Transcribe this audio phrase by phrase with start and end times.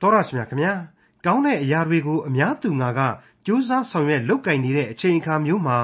[0.00, 0.72] တော်ရရှိမြခင်ဗျာ
[1.24, 3.00] ကောင်းတဲ့အရာတွေကိုအများသူငါက
[3.46, 5.76] ကြိုးစားဆောင်ရွက်လုပ်ကင်နေတဲ့အချိန်အခါမျိုးမှာ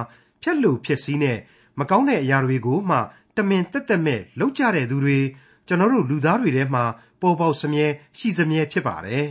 [0.43, 1.39] ဖြက်လို့ဖြစ်စည်းနဲ့
[1.79, 2.99] မကောင်းတဲ့အရာတွေကိုမှ
[3.37, 5.19] တမင်တက်တက်မဲ့လုပ်ကြတဲ့သူတွေ
[5.67, 6.85] ကျွန်တော်တို့လူသားတွေထဲမှာ
[7.21, 7.87] ပေါ်ပေါက်စမြဲ
[8.19, 9.27] ရှိစမြဲဖြစ်ပါတယ်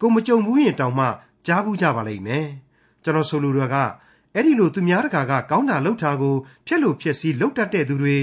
[0.00, 1.06] ကိုမကြုံဘူးရင်တောင်မှ
[1.46, 2.46] ကြားဘူးကြပါလိမ့်မယ်
[3.02, 3.76] ကျွန်တော်ဆိုလိုတာက
[4.34, 6.34] အဲ့ဒီလိုသူများတကာကကောင်းတာလုပ်တာကို
[6.66, 8.16] ဖျက်လို့ဖြစ်စည်းလုပ်တတ်တဲ့သူတွေ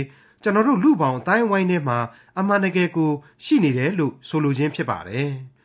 [0.43, 1.97] ကျွန်တော်တို့လူပေါင်းအတိုင်းဝိုင်းထဲမှာ
[2.39, 3.11] အမှန်တကယ်ကို
[3.43, 5.29] ရှိနေတယ်လို့ဆိုလိုခြင်းဖြစ်ပါတယ်။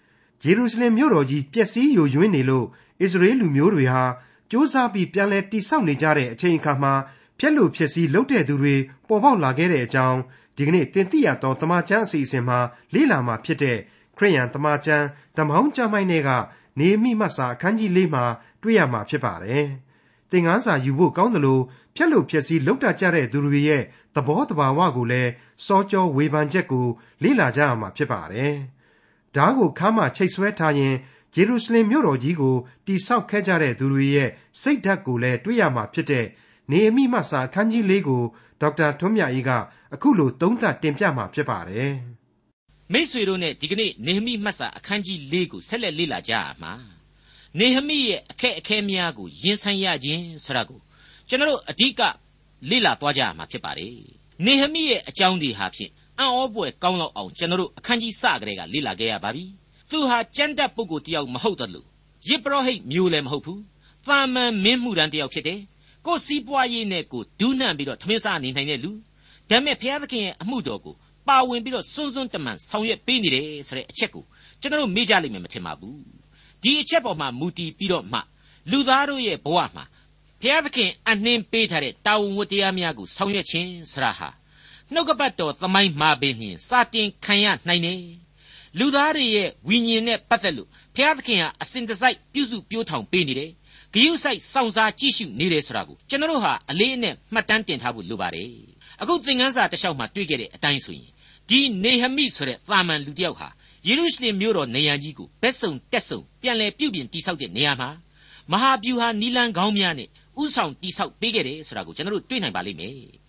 [0.47, 2.67] ဂျေရုရှလင်မြို့တော်ကြီးပျက်စီးယိုယွင်းနေလို့
[3.01, 4.07] အစ္စရေးလူမျိုးတွေဟာစ
[4.51, 6.93] 조사ပြီးပြန်လဲတိဆောက်နေကြတဲ့အချိန်အခါမှာ
[7.39, 8.75] ဖျက်လို့ဖြစ်စည်းလုပ်တဲ့သူတွေ
[9.09, 10.19] ပေါ်ပေါက်လာခဲ့တဲ့အကြောင်း
[10.57, 12.59] ဒီကနေ့တင်ပြရတော့တမချန်းအစီအစဉ်မှာ
[12.95, 13.79] လေ့လာမှာဖြစ်တဲ့
[14.17, 16.31] ခရိယန်တမချန်းဓမ္မောင်းကျမ်းိုင်းတွေက
[16.79, 18.25] နေမိမတ်စာအခန်းကြီး၄မှာ
[18.63, 19.65] တွေ့ရမှာဖြစ်ပါတယ်။
[20.31, 21.59] သင်ခန်းစာယူဖို့ကောင်းသလို
[21.97, 23.83] ဖျက်လို့ဖြစ်စည်းလုပ်တတ်ကြတဲ့သူတွေရဲ့
[24.15, 25.31] သဘောတဘာဝကိုလည်း
[25.67, 26.87] စောကြောဝေဖန်ချက်ကို
[27.23, 28.55] လေ့လာကြရမှာဖြစ်ပါတယ်။
[29.37, 30.95] ဓားကိုခါမှချိတ်ဆွဲထားရင်
[31.37, 34.29] ယေရုရှလင်မြို့တော်ကြီးကိုတိဆောက်ခဲ့ကြတဲ့သူတွေရဲ့
[34.61, 36.27] စိတ်ဓာတ်ကိုလည်းတွေ့ရမှာဖြစ်တဲ့
[36.71, 38.23] နေအမိမစာအခန်းကြီးလေးကို
[38.61, 39.51] ဒေါက်တာထွန်းမြတ်အေးက
[39.95, 41.93] အခုလိုသုံးသပ်တင်ပြမှာဖြစ်ပါတယ်။
[42.93, 46.73] မိษွေတို့နဲ့ဒီကနေ့နေဟမိမှတ်စာအခန်းကြီး၄ကိုဆက်လက်လေ့လာကြရမှာ။
[47.59, 50.81] နေဟမိရဲ့အခက်အခဲများကိုရင်ဆိုင်ရခြင်းဆိုတာကို
[51.29, 52.01] ကျွန်တော်တို့အဓိက
[52.71, 53.95] လေ့လာသွားကြရမှာဖြစ်ပါတယ်။
[54.47, 59.45] နေဟမိရဲ့အကြောင်းတွေဟာဖြင့် အံ့ဩဖွယ်ကောင်းလောက်အောင်ကျွန်တော်တို့အခန်းကြီးစကတည်းကလေ့လာခဲ့ရပါပြီ။
[59.91, 61.85] သူဟာကြမ်းတက်ပုဂ္ဂိုလ်တယောက်မဟုတ်သလို
[62.29, 63.59] ယစ်ပရောဟိတ်မျိုးလည်းမဟုတ်ဘူး။
[64.07, 65.61] သာမန်မင်းမှုတန်းတယောက်ဖြစ်တယ်။
[66.07, 68.91] ကိုယ်စီးပွားရေးနဲ့ကိုဒူးနှံပြီးတော့ထမင်းစားနေနိုင်တဲ့လူ။
[69.51, 70.95] ဒါပေမဲ့ဘုရားသခင်ရဲ့အမှုတော်ကို
[71.29, 74.25] ပါဝင်ပြီးတော့စွန်းစွန်းတမန်ဆောင်ရွက်ပေးနေတယ်ဆိုတဲ့အချက်ကို
[74.61, 75.97] ကျွန်တော်တို့မေ့ကြလိမ့်မယ်မထင်ပါဘူး။
[76.63, 78.19] ဒီအချက်ပေါ်မှာမူတည်ပြီးတော့မှ
[78.71, 79.85] လူသားတို့ရဲ့ဘဝမှာ
[80.41, 84.29] ဘုရားသခင်အနှင်းပေးထားတဲ့တာဝန်ဝတ္တရားများကိုဆောင်ရွက်ခြင်းဆရာဟာ
[84.93, 88.01] နှုတ်ကပတ်တော်သမိုင်းမှာပင်လျှင်စာတင်ခံရနိုင်တယ်
[88.79, 93.51] လူသားတွေရဲ့ဝိညာဉ်နဲ့ပတ်သက်လို့ဘုရားသခင်ဟာအစဉ်တစိုက်ပြုစုပြောထောင်ပေးနေတယ်
[93.95, 98.49] ဂယုစိုက်စောင့်စားကြည့်ရှုနေတယ်ဆိုတာကိုကျွန်တော်တို့ဟာအလေးအနက်မှတ်တမ်းတင်ထားဖို့လိုပါတယ်
[99.01, 101.11] အခုသင်ခန်းစာတစ်လျှောက်မှာတွေ့ခဲ့တဲ့အတိုင်းဆိုရင်
[101.49, 103.49] ဒီနေဟမိဆိုတဲ့သာမန်လူတစ်ယောက်ဟာ
[103.87, 107.91] ယေရုရှလင်မြို့တော်နေရန်ကြီးကိုဘက်စုံတက်စုံပြန်လည်ပြုပြင်တိဆောက်တဲ့နေရာမှာ
[108.53, 110.09] မဟာဗျူဟာနီလန်ကောင်းများနဲ့
[110.43, 112.97] ဥဆောင်တိဆောက်ပေးခဲ့တယ်ဆိုတာကိုကျွန်တော်တို့တွေ့နိုင်ပါလိမ့်မယ်။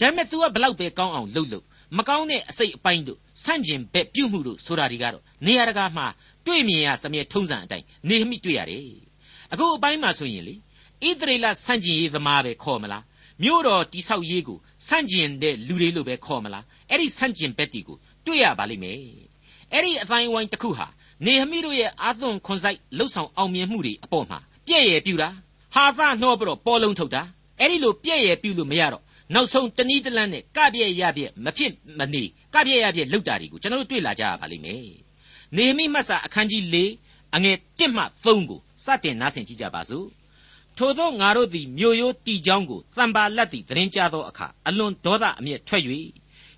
[0.00, 1.64] ဒါပေမဲ့ तू ကဘလောက်ပဲကောင်းအောင်လုပ်လို့
[1.98, 6.06] မကောင်းတဲ့အစိတ်အပိုင်းတို့ဆန့်ကျင်ဘက်ပြုမှုတို့ဆိုတာတွေကတော့နေရာတကာမှာ
[6.46, 8.82] တွေ့မြင်ရစမြဲထုံးစံအတိုင်းနေမိတွေ့ရတယ်။
[9.52, 10.54] အခုအပိုင်းမှာဆိုရင်လေ
[11.08, 13.04] ဣသရေလဆန့်ကျင်ရေးသမားပဲခေါ်မလား
[13.42, 17.96] မြို့တော်တိဆောက်ရေးကိုဆန့်ကျင်တဲ့လူတွေလို့ပဲခေါ်မလားအဲ့ဒီဆန့်ကျင်ဘက်တီကို
[18.26, 18.98] တွေ့ရပါလိမ့်မယ်။
[19.72, 20.86] အဲ့ဒီအတိုင်းဝိုင်းတစ်ခုဟာ
[21.26, 25.28] နေဟမိတို့ရဲ့အာသွန်ခွန်ဆိုင်လှုပ်ဆောင်အောင်မြင်မှုတွေအပေါ်မှာပြည့်ရပြူတာ
[25.74, 27.22] ဟာသနှောပြီးတော့ပေါ်လုံးထုတ်တာ
[27.60, 29.02] အဲ့ဒီလိုပြည့်ရပြုလို့မရတော့
[29.32, 32.22] နောက်ဆုံးတနည်းတလန်းနဲ့ကပြည့်ရပြည့်မဖြစ်မနေ
[32.54, 34.84] ကပြည့်ရပြည့်လောက်တာတွေကိုကျွန်တော်တို့တွေ့လာကြရပါလိမ့်မယ်
[35.56, 36.76] နေမိမတ်စာအခန်းကြီး၄
[37.34, 40.06] အငယ်1မှ3ကိုစတင်နားဆင်ကြည့်ကြပါစို့
[40.78, 45.82] ထို့သောငါတို့သည်မြို့ရိုးတီချောင်းကိုတံပါလက်သည်သတင်းကြသောအခါအလွန်ဒေါသအမျက်ထွက်၍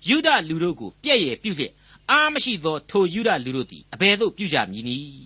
[0.07, 1.73] ယူဒလူတို့ကိုပြည့်ရပြုလျက်
[2.11, 5.23] အာမရှိသောထိုယူဒလူတို့သည်အဘယ်သို့ပြုကြမည်နည်း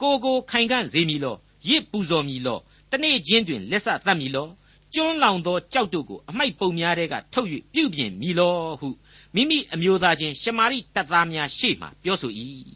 [0.00, 1.36] ကိုကိုခိုင်ခန့်စေမည်လော
[1.68, 2.58] ရစ်ပူဇော်မည်လော
[2.90, 4.48] တနေ့ချင်းတွင်လက်ဆသတ်မည်လော
[4.94, 8.88] ကျွန်းလောင်သောကြောက်တို့ကိုအမိုက်ပုံများတဲ့ကထုတ်၍ပြုပြင်မည်လောဟု
[9.34, 12.32] မိမိအမျိုးသားချင်းရှမာရိတပ်သားများရှေ့မှပြောဆို၏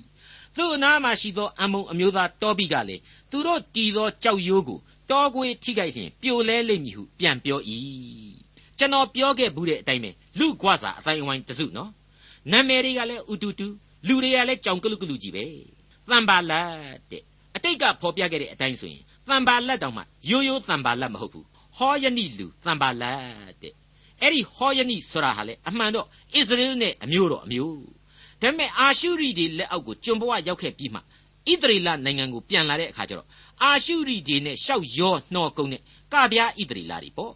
[0.56, 4.78] သူ့အနားမှာရှိသောအမုံအမျိုးသားတောပိကလည်းသူတို့တီသောကြောက်ရိုးကို
[5.10, 7.60] တောခွေထိခိုက်ရင်ပြိုလဲလိမ့်မည်ဟုပြန်ပြော၏
[8.78, 11.90] ကျွန်တော်ပြောခဲ့ဘူးတဲ့အတိုင်းပဲလူကွာစာအတိုင်းအဝိုင်းတစုနော်
[12.52, 13.68] နာမည်တွေကလည်းဥတူတူ
[14.08, 15.44] လူတွေကလည်းကြောင်ကလုကလုကြီးပဲ
[16.10, 16.60] တန်ပါလာ
[17.10, 17.22] တဲ့
[17.56, 23.74] အတိတ်ကဖော်ပြခဲ့တဲ့အတိုင်းဆိုရင်တန်ပါလက်တောင်မှရိုးရိုးတန်ပါလက်မဟုတ်ဘူး ဟောယနိလူတန်ပါလက်တဲ့
[24.20, 26.08] အဲ့ဒီဟောယနိဆိုတာဟာလေအမှန်တော့ဣ
[26.48, 27.76] သရေလနဲ့အမျိုးတော်အမျိုး
[28.40, 31.02] ဒါပေမဲ့အာရှုရိတွေလက်အောက်ကိုကျွန်ဘဝရောက်ခဲ့ပြီးမှဣ
[31.62, 33.28] သရေလနိုင်ငံကိုပြန်လာတဲ့အခါကျတော့
[33.62, 35.80] အာရှုရိတွေနဲ့ရှောက်ရောနှောကုန်းနဲ့
[36.12, 37.32] ကဗျာဣသရေလတွေပေါ့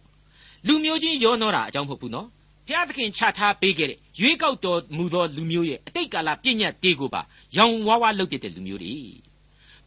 [0.67, 2.27] လူမျိုးချင်းရောနှောတာအကြောင်းမဟုတ်ဘူးနော်
[2.67, 7.21] ဘုရားသခင်ချထားပေးခဲ့တဲ့ရွေးကောက်တော်မူသောလူမျိုးရဲ့အတိတ်ကာလပြည့်ညတ်တေးကိုပါ
[7.57, 8.93] ရောင်ဝါးဝါးလုပ်ပြတဲ့လူမျိုးတွေ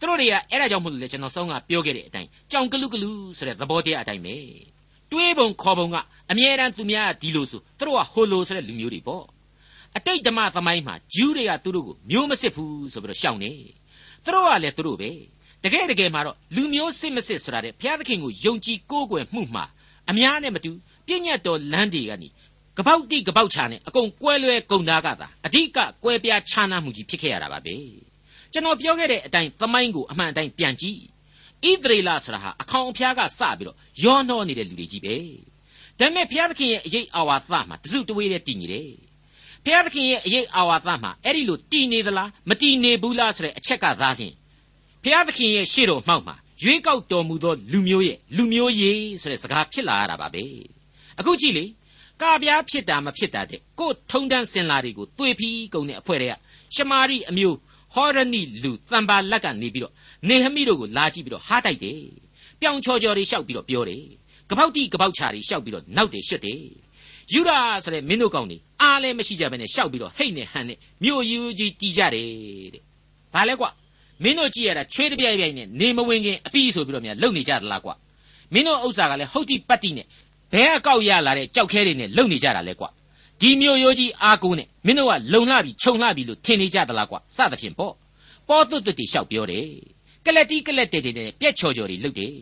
[0.02, 4.37] သူတို့တွေကအဲ့ဒါကြောင့်မလို့လေကျွန်တော်ဆောင်းကပြောခဲ့တဲ့အတိုင်းကြောင်ကလူကလူဆိုတဲ့သဘောတရားအတိုင်းပဲ
[5.10, 5.96] တွေးပုံခေါ်ပုံက
[6.31, 9.25] အမြဲတမ်းသူများကဒီလိုဆိုသူတို့ကဟိုလိုဆိုတဲ့လူမျိုးတွေပေါ့
[9.96, 13.52] အတိတ်ဓမ္မသမိုင်းမှာဂျူးတွေကသူတို့ကိုမျိုးမစစ်ဘူးဆိုပြီးတော့ရှောင်နေ
[14.25, 15.10] သူတို့ကလည်းသူတို့ပဲ
[15.64, 19.64] တကယ်တကယ်မှာတော့လူမျိုးစစ်မစစ်ဆိုတာတဲ့ဘုရားသခင်ကိုယုံကြည်ကိုးကွယ်မှုမှာ
[20.10, 20.72] အများနဲ့မတူ
[21.06, 22.28] ပြည့်ညတ်တော်လမ်းတွေကနေ
[22.78, 27.76] ကပောက်တိကပောက်ချာနဲ့အကုန်ကွဲလွဲကုန်သားကသာအဓိကကွဲပြားခြားနားမှုကြီးဖြစ်ခဲ့ရတာပါပဲ
[28.52, 31.00] ကျွန်တော်ပြောခဲ့တဲ့အတိုင်းသမိုင်းကိုအမှန်အတိုင်းပြန်ကြည့်
[31.64, 35.16] ဣသရေလဆိုတာဟာအခေါင်အဖျားကစပြီးတော့ရောနှောနေတဲ့လူတွေကြီးပဲ
[35.99, 38.90] ဒါပေမဲ့ဘုရားသခင်ရဲ့အရေးအာဝါသမှာတစုတဝေးတည်းတည်နေတယ်
[39.64, 44.34] ဖျားသခင်ရဲ့အရေးအာဝါသမှာအဲ့ဒီလိုတည်နေသလားမတည်နေဘူးလားဆိုတဲ့အချက်ကသာဖြင့်
[45.04, 50.44] ဖျားသခင်ရဲ့ရှေ့တော်မှောက်မှာရွေးကောက်တော်မူသောလူမျိုးရဲ့လူမျိုးရေးဆိုတဲ့စကားဖြစ်လာရတာပါပဲ
[51.19, 51.64] အခုကြည့်လေ
[52.22, 56.34] ကာပြားဖြစ်တာမဖြစ်တာတဲ့ကို့ထုံတန်းစင်လာတွေကိုသွေးဖီးကုန်တဲ့အဖွဲတွေက
[56.75, 57.56] ရှမာရိအမျိုး
[57.94, 59.92] ဟောရနိလူတံပါလက်ကနေပြီးတော့
[60.28, 62.00] နေဟမိတို့ကိုလာကြည့်ပြီးတော့ဟားတိုက်တယ်
[62.60, 64.02] ပြောင်ချော်ချော်တွေရှောက်ပြီးတော့ပြောတယ်
[64.50, 66.58] ကပောက်တိကပောက်ချာတွေရှောက်ပြီးတော့နောက်တယ်ရှွတ်တယ်
[67.32, 72.28] ယူရာဆိုတဲ့မင်းတို့ကောင်တွေအားလည်းမရှိကြဘဲနဲ့ရှောက်ပြီးတော့ဟိတ်နဲ့ဟန်နဲ့မြို့ယူကြီးတီးကြတယ်
[72.74, 72.82] တဲ့
[73.34, 73.66] ဘာလဲကွ
[74.22, 77.90] မင်းတို့ကြည့်ရတာချွေးတပြိုင်ပြိုင်နဲ့နေမဝင်ခင်အပီးဆိုပြီးတော့များလုံနေကြသလားကွ
[78.52, 80.06] မင်းတို့ဥစ္စာကလည်းဟုတ်တိပတ်တိနဲ့
[80.52, 82.86] ဘဲအကောက်ရလာတဲ့ကြောက်ခဲတွေနဲ့လုံနေကြတာလဲကွ
[83.42, 87.94] ဒီမြို့ရိုးကြီးအားကိုးနဲ့မင်းတို့ကလုံလှပြီခြုံလှပြီလို့ထင်နေကြသလားကွစသဖြင့်ပေါ့
[88.48, 89.68] ပေါ်သွတ်သွတ်တိရှောက်ပြောတယ်
[90.26, 92.34] ကလက်တီးကလက်တဲတဲနဲ့ပြက်ချော်ချော်တွေလှုပ်တယ်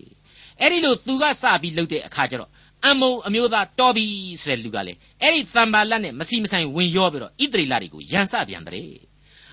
[0.61, 2.51] အဲ့ဒီလိုသူကစပြီးလှုပ်တဲ့အခါကျတော့
[2.87, 4.07] အမုံအမျိုးသားတော်ပြီ
[4.43, 4.93] ဆိုတဲ့လူကလေ
[5.23, 8.89] အဲ့ဒီတံပါလက်နဲ့မစီမဆိုင်ဝင်ရောပြီးတော့ဣတရီလာတွေကိုရန်စပြန်တဲ့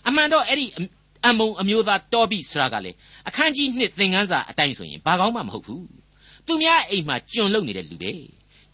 [0.08, 0.66] အမှန်တော့အဲ့ဒီ
[1.28, 2.92] အမုံအမျိုးသားတော်ပြီဆိုတာကလေ
[3.28, 5.86] အခန်းကြီးနှစ်သင်ခန်းစာအတိုင်းဆိုရင်ဘာကောင်းမှမဟုတ်ဘူး
[6.48, 8.12] သူများအိမ်မှာကျွန်လုံနေတဲ့လူပဲ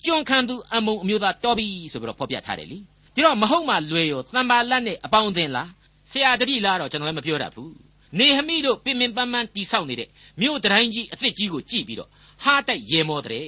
[0.06, 2.80] ကျွန်ခံသူအမုံအမျိုးသားတော်ပြီဆိုပြီးတော့ဖော်ပြထားတယ်လी
[3.16, 5.70] ဒီတော့မဟုတ်မှလွယ်ရောတံပါလက်နဲ့အပေါင်းအသင်းလား
[6.12, 7.74] ဆရာတပည့်လားတော့ကျွန်တော်လည်းမပြောတတ်ဘူး
[8.20, 10.10] နေဟမိတို့ပင်ပင်ပန်းပန်းတီဆောက်နေတဲ့
[10.42, 12.10] မြို့တိုင်းကြီးအစ်စ်ကြီးကိုကြည့်ပြီးတော့
[12.44, 13.48] ဟားတိုက်ရေမောတဲ့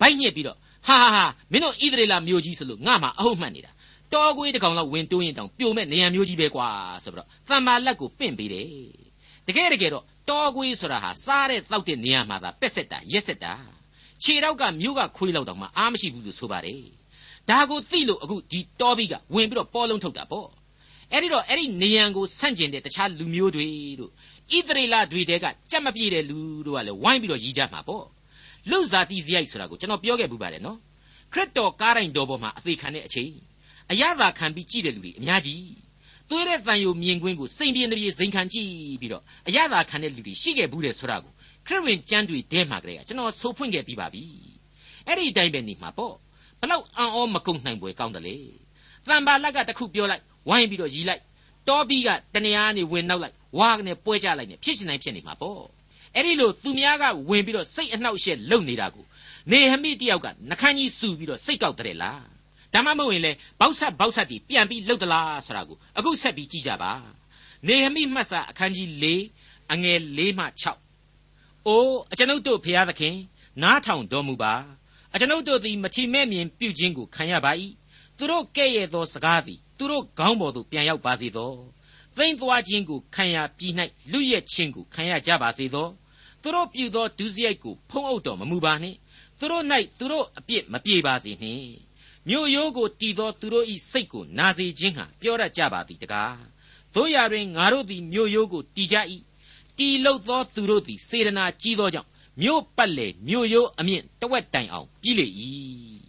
[0.00, 0.56] ဘိုက်ညက်ပြီးတော့
[0.88, 3.72] ဟာဟာဟာမင်းတို့ဣသရေလမျိုးကြီးဆိုလို့ငါမှအဟုတ်မှတ်နေတာ
[4.14, 6.68] တော်ကွေးတကောင်လောက်ဝင်တိုးရင်တောင်ပြိုမဲ့နေရမျိုးကြီးပဲကွာ
[7.04, 8.68] ဆိုပြီးတော့သံမာလက်ကိုပင့်ပေးတယ်
[9.46, 13.52] တကယ်တကယ်တော့တော်ကွေးဆိုတာဟာစားတဲ့တောက်တဲ့နေရာမှာသာပက်ဆက်တာရက်ဆက်တာ
[14.24, 16.82] ခြေတော့ကမြို့ကခွေးလောက်တောင်မှအားမရှိဘူးလို့ဆိုပါတယ်
[17.50, 20.48] ဒါကိုသိလို့အခုဒီတော်ဘီကဝင်ပြီးတော့ပေါ်လုံးထုတ်တာပေါ့
[21.12, 23.68] အဲ့ဒီတော့အဲ့ဒီနေရန်ကိုဆန့်ကျင်တဲ့တခြားလူမျိုးတွေ
[24.00, 24.10] တို့
[24.56, 28.04] ဣသရေလတွေတဲကကြက်မပြေတဲ့လူတို့ကလည်းဝိုင်းပြီးတော့ရည်ကြမှာပေါ့
[28.70, 30.78] လူဇာတိစရိုက်ဆိုတာကိုကျွန်တော်ပြောခဲ့ဘူးပါတယ်နော်
[31.32, 33.32] ခရစ်တော်ကားတိုင်းတော်ပေါ်မှာအသေးခံတဲ့အချိန်
[33.90, 35.64] အရသာခံပြီးကြည့်တဲ့လူတွေအများကြီး
[36.28, 38.68] သွေးတဲ့တန်ယိုမြင်ကွင်းကိုစိန်ပြင်းတပြေဇိမ်ခံကြည့်
[39.00, 41.32] ပြီးတော့အရသာခံတဲ့လူတွေရှိခဲ့ဘူးတဲ့ဆိုတာကို
[41.68, 44.22] ခရစ်ဝင်ကျမ်းတွေတဲမှာကလေးကကျွန်တော်ဆိုဖွင့်ခဲ့ပြီးပါပြီ
[45.06, 46.14] အဲ့ဒီအတိုင်းပဲနေမှာပေါ့
[46.60, 48.36] ဘလောက်အံ့ဩမကုန်နိုင်ပွဲကောင်းတယ်လေ
[49.08, 51.22] တန်ပါလက်ကတခုပြောလိုက်ဝိုင်းပြီးတော့ရီလိုက်
[51.68, 55.62] တောဘီကတနေရာနေဝင်နောက်လိုက်ဝါကနေပွဲကြလိုက်နေဖြစ်ရှင်နိုင်ဖြစ်နေမှာပေါ့
[56.14, 59.04] အဲ့ဒီလိုသူများကဝင်ပြီးတော့စိတ်အနှောက်အယှက်လုပ်နေတာကို
[59.50, 62.22] နေဟမိတယောက်ကနှခမ်းကြီးစူပြီးတော့စိတ်ကောက်တဲ့လား
[62.74, 66.92] ဒါမှမဟုတ်ရင်လေဘောက်ဆက်ဘောက်ဆက်တီပြန်ပြီးလှုပ်သလားဆိုတာကိုအခုဆက်ပြီးကြည့်ကြပါ
[67.66, 69.04] နေဟမိမှတ်စာအခန်းကြီး၄
[69.72, 70.87] အငယ်၄မှ6
[71.68, 73.16] အိုးအကျွန်ုပ်တို့ဖျားသခင်
[73.62, 74.54] နားထောင်တော်မူပါ
[75.14, 77.52] အကျွန်ုပ်တို့သည်မထီမဲ့မြင်ပြုခြင်းကိုခံရပါ၏
[78.16, 81.52] သူတို့ကဲ့ရဲ့သောစကားသည်သူတို့ခေါင်းပေါ်သို့ပြန်ရောက်ပါစေသော
[82.16, 83.72] သိမ့်သွားခြင်းကိုခံရပြီး၌
[84.12, 85.88] လူရဲ့ခြင်းကိုခံရကြပါစေသော
[86.42, 88.96] သူတို့ပြုသောဒုစရိုက်ကိုဖုံးအုပ်တော်မမူပါနှင့်
[89.38, 89.64] သူတို့၌
[89.98, 91.70] သူတို့အပြစ်မပြေပါစေနှင့်
[92.28, 96.38] မြို့ရိုးကိုတည်သောသူတို့၏စိတ်ကိုနာစေခြင်းဟာပြောရကြပါသည်တကား
[96.94, 98.96] တို့ရာတွင်ငါတို့သည်မြို့ရိုးကိုတည်ကြ၏
[99.78, 102.08] တည်လုသောသူတို့သည်စေတနာကြီးသောကြောင့်
[102.42, 105.26] မြို့ပတ်လေမြို့ရိုးအမြင့်တဝက်တိုင်အောင်ပြီးလေ၏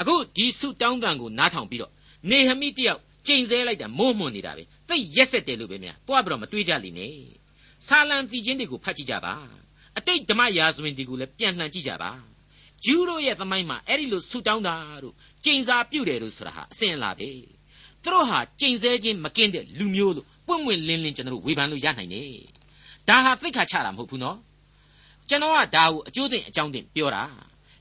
[0.00, 1.92] အခုဒီဆုတောင်းတန်ကိုနားထောင်ပြီးတော့
[2.30, 7.14] နေဟမိတယောက်ကျိန်ဆဲလိုက်တာမိုးမွန်နေတာပဲသိရက်ဆက်တယ်လို့ပဲများတွားပြီးတော့မတွေးကြလိမ့်နဲ့
[7.86, 9.34] ဆာလံတီချင်းတွေကိုဖတ်ကြည့်ကြပါ
[9.98, 12.10] အတိတ်ဓမ္မရာဇဝင်တွေကိုလည်းပြန်လှန်ကြည့်ကြပါ
[12.84, 15.14] ဂျူးတို့ရဲ့သမိုင်းမှာအဲ့ဒီလိုဆုတောင်းတာတို့
[15.44, 17.30] ကျိန်စာပြုတ်တယ်လို့ဆိုတာဟာအစင်လာပဲ
[18.02, 22.28] သူတို့ဟာကျိန်ဆဲခြင်းမကင်းတဲ့လူမျိုးလို့ပွင့်ပွင့်လင်းလင်းကျွန်တော်တို့ဝေဖန်လို့ရနိုင်တယ်
[23.08, 24.38] ဒါဟာသိခါချတာမဟုတ်ဘူးနော်
[25.28, 27.22] ကျွန်တော်ကဒါကိုအကျိုးတင်အကြောင်းတင်ပြောတာ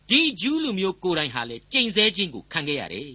[0.10, 3.08] ဒီဂျူးလူမျိုးကိုယ်တိုင်ဟာလေကျိန်ဆဲခြင်းကိုခံခဲ့ရတယ်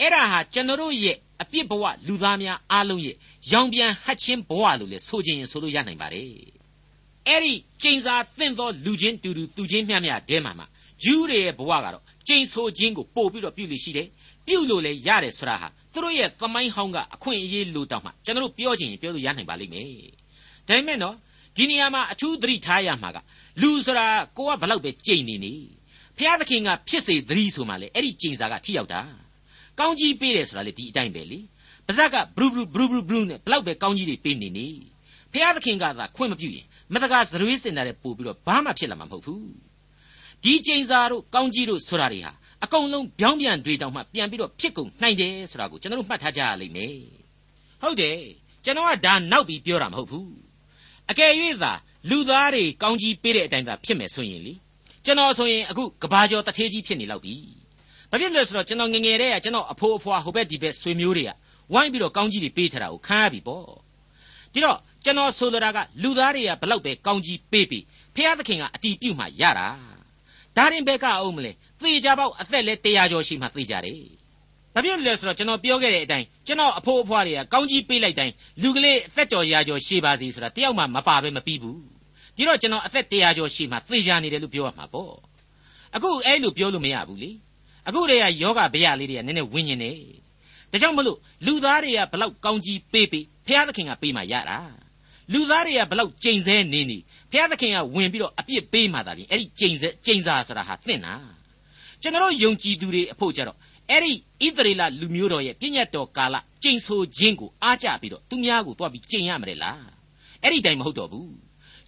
[0.00, 3.16] အဲ့ဒါဟာကျွန်တော်တို့ရဲ့အပြစ်ဘဝလူသားများအားလုံးရဲ့
[3.52, 6.30] ရောင်ပြန်ဟတ်ချင်းဘဝလို့လေဆိုခြင်းရင်ဆိုလို့ရနိုင်ပါတယ်
[7.26, 10.66] အဲ့ဒီကျိန်စာသင့်သောလူချင်းတူတူသူချင်းမျှမျှတဲမှာမှာ
[11.02, 14.08] ဂျူးတွေရဲ့ဘဝကတော့ကျိန်ဆိုခြင်းကိုပို့ပြီးတော့ပြုလို့ရှိတယ်
[14.46, 19.86] ပြုလို့လည်းရတယ်ဆိုတာဟာသူတို့ရဲ့သမိုင်းဟောင်းကအခွင့်အရေးလိုတောင်မှကျွန်တော်တို့ပြောချင်ရင်ပြောလို့ရနိုင်ပါလိမ့်မယ်
[20.68, 21.16] ဒါပေမဲ့နော်
[21.56, 23.18] ဒီနေရာမှာအထူးသတိထားရမှာက
[23.62, 25.54] လူဆိုတာကိုကဘလောက်ပဲကြိန်နေနေ
[26.18, 29.02] ဖျားသခင်ကဖြစ်စေသတိဆိုမှလေအဲ့ဒီကျိန်စာကထိရောက်တာ
[29.78, 31.38] ကောင်းကြီးပေးတယ်ဆိုတာလေဒီအတိုင်းပဲလေ
[31.86, 34.68] ပါဇက်ကဘရူဘရူဘရူဘရူဘရူနဲ့ဘလောက်ပဲကောင်းကြီးတွေပေးနေနေ
[35.32, 39.48] ဖျားသခင်ကသာခွင့်မပြုရင်မတကားဇရွေးစင်တာတဲ့ပို့ပြီးတော့ဘာမှဖြစ်လာမှာမဟုတ်ဘူး
[40.42, 42.32] ဒီကျိန်စာတို့ကောင်းကြီးတို့ဆိုတာတွေဟာ
[42.64, 46.96] အကုန်လုံးပြောင်းပြန်တွေတောင်မှပြန်ပြီးတော့ဖြစ်ကုန်နိုင်တယ်ဆိုတာကိုကျွန်တော်တို့မှတ်ထားကြရလိမ့်မယ်
[47.82, 48.20] ဟုတ်တယ်
[48.64, 50.30] ကျွန်တော်ကဒါနောက်ပြီးပြောတာမဟုတ်ဘူး
[51.10, 51.72] အကယ်၍သာ
[52.10, 54.52] လူသားတွေကောင်းကြီးပေးတဲ့အတိုင်းသာဖြစ်မယ်ဆိုရင်လေ
[55.04, 57.34] ကျွန်တော်ဆိုရင်အခုကဘာကျော်တထေးကြီးဖြစ်နေလောက်ပြီ
[58.10, 61.30] ဘာဖြစ်လဲဆိုတော့ကျွန်တော်ငငယ်တည်းကကျွန်တော်အဖိုးအဖွားဟိုဘက်ဒီဘက်ဆွေမျိုးတွေက
[61.72, 63.66] ဝိုင်းပြီးတော့ကောင်းကြီးတွေပေးထားတာကိုခံရပြီပေါ့
[64.52, 69.68] ဒီတော့ကျွန်တော်ဆိုလိုတာကလူသားတွေကဘလောက်ပဲကောင်းကြီးပေးပြီးဖျားသခင်ကအတီးပြုတ်မှရတာ
[70.56, 74.19] ဒါရင်ဘက်ကအောင်မလဲသေချာပေါက်အသက်လဲ100ကျော်ရှိမှသေကြတယ်
[74.84, 78.32] ဘဘာဖြစ်လဲဆိုတော့ကျွန်တော်ပြောခဲ့တဲ့အတိုင်းကျွန်တော်အဖိုးအဖွားတွေကကောင်းကြီးပေးလိုက်တိုင်း
[78.62, 81.80] လူကလေးအသက်တော်ရာကျော်ရှေ့ပါစီဆိုတာတယောက်မှမပါပဲမပြီးဘူး
[82.36, 85.14] ဒီတော့ကျွန်တော်အသက်တရာကျော်ရှေ့မှာသေချာနေတယ်လို့ပြောရမှာပေါ့
[85.96, 87.30] အခုအဲ့လိုပြောလို့မရဘူးလေ
[87.88, 89.92] အခုတည်းကယောဂဗျာလေးတွေကနည်းနည်းဝင်းညင်နေ
[90.70, 94.58] ဒါကြောင့်မလို့လူသားတွေကဘလောက်ကောင်းကြီးပေးပေးဖျားသခင်ကပေးမှရတာ
[95.32, 96.98] လူသားတွေကဘလောက်ကြိမ်ဆဲနေနေ
[97.32, 101.14] ဖျားသခင်ကဝင်ပြီးတော့အပြစ်ပေးမှသာလျှင်အဲ့ဒီကြိမ်ဆဲကြိမ်စာဆိုတာဟာသင့်တာ
[102.02, 103.56] ကျွန်တော်ယုံကြည်သူတွေအဖို့ကြတော့
[103.90, 104.12] အဲ့ဒီ
[104.46, 109.80] ဣသရေလလူမျိုးတော်ရဲ့ပြည့်ညတ်တော်ကာလကျိန်ဆိုခြင်းကိုအားကြပြီးတော့သူများကိုတွားပြီးကျိန်ရမယ်လား
[110.42, 111.32] အဲ့ဒီတိုင်မဟုတ်တော့ဘူး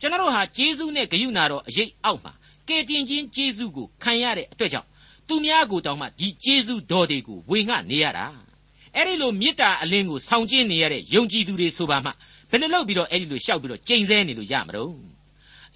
[0.01, 2.33] ကျွန်တော်ဟာဂျေဇုနဲ့ဂယုဏတော်အရေးအောက်မှာ
[2.69, 4.89] ကယ်တင်ခြင်းဂျေဇုကိုခံရတဲ့အတွက်ကြောင့်
[5.29, 8.27] သူများကိုတောင်းမှဒီဂျေဇုတော်တွေကိုဝေငှနေရတာ
[8.97, 12.11] အဲ့ဒီလိုမေတ္တာအလင်းကိုဆောင်ကျင်းနေရတဲ့ယုံကြည်သူတွေဆိုပါမှ
[12.51, 14.93] ဘယ်လိုလုပ်ပြီးတော့အဲ့ဒီလိုရှောက်ပြီးတော့ကျိန်ဆဲနေလို့ရမလို့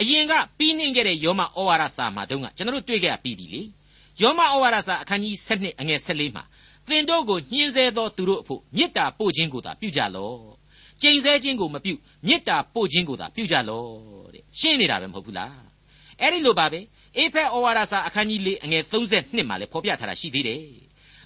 [0.00, 3.62] အရင်ကပြီးနှင်းခဲ့တဲ့ယောမဩဝါဒစာမှာတုန်းကကျွန်တော်တို့တွေ့ခဲ့ရပြီးပြီလေ
[4.20, 6.44] ယောမဩဝါဒစာအခန်းကြီး7အငယ်14မှာ
[6.88, 10.38] သင်တို့ကိုညှင်းဆဲသောသူတို့အဖို့မေတ္တာပို့ခြင်းကိုသာပြုကြလော့
[11.02, 11.92] ကျိန်ဆဲခြင်းကိုမပြု
[12.26, 13.88] မေတ္တာပို့ခြင်းကိုသာပြုကြလော့
[14.34, 15.54] တဲ့ရှင်းနေတာပဲမဟုတ်ဘူးလား
[16.20, 16.80] အဲ့ဒီလိုပါပဲ
[17.16, 20.60] အေဖက်ဩဝါဒစာအခန်းကြီး၄အငယ်32မှာလည်းဖော်ပြထားတာရှိသေးတယ်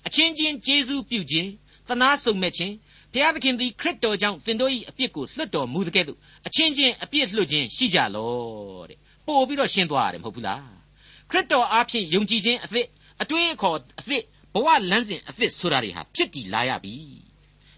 [0.06, 1.49] အချင်းချင်းကျေးဇူးပြုခြင်း
[1.88, 2.75] သနာဆုံမဲ့ခြင်း
[3.12, 10.79] ဘုရားသခင်သည်ခရစ်တော်ကြောင့်သင်တို့၏အပြစ်ကိုလွတ်တော်မူတဲ့ကဲ့သို့အချင်းချင်းအပြစ်လွတ်ခြင်းရှိကြလော့တဲ့ပို့ပြီးတော့ရှင်းသွားရတယ်မဟုတ်ဘူးလား
[11.30, 12.87] ခရစ်တော်အားဖြင့်ယုံကြည်ခြင်းအသစ်
[13.22, 14.22] အတွေးအခေါ်အသစ်
[14.54, 16.94] ဘဝလမ်းစဉ်အသစ်ဆိုတာတွေဟာဖြစ်တည်လာရပြီ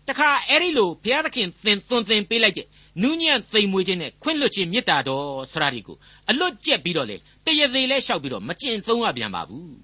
[0.09, 2.67] တခါအဲ့ဒီလိုဘုရားသခင်သင်သွန်သင်ပေးလိုက်တဲ့
[3.03, 5.97] နူးညံ့သိမ်မွေးခြင်းနဲ့ခွင့်လွှတ်ခြင်းမေတ္တာတော်ဆိုတာတွေကို
[6.31, 7.17] အလွတ်ကျက်ပြီးတော့လေ
[7.47, 9.75] တရသေးလဲလျှောက်ပြီးတော့မကျင့်သုံးရပြန်ပါဘူး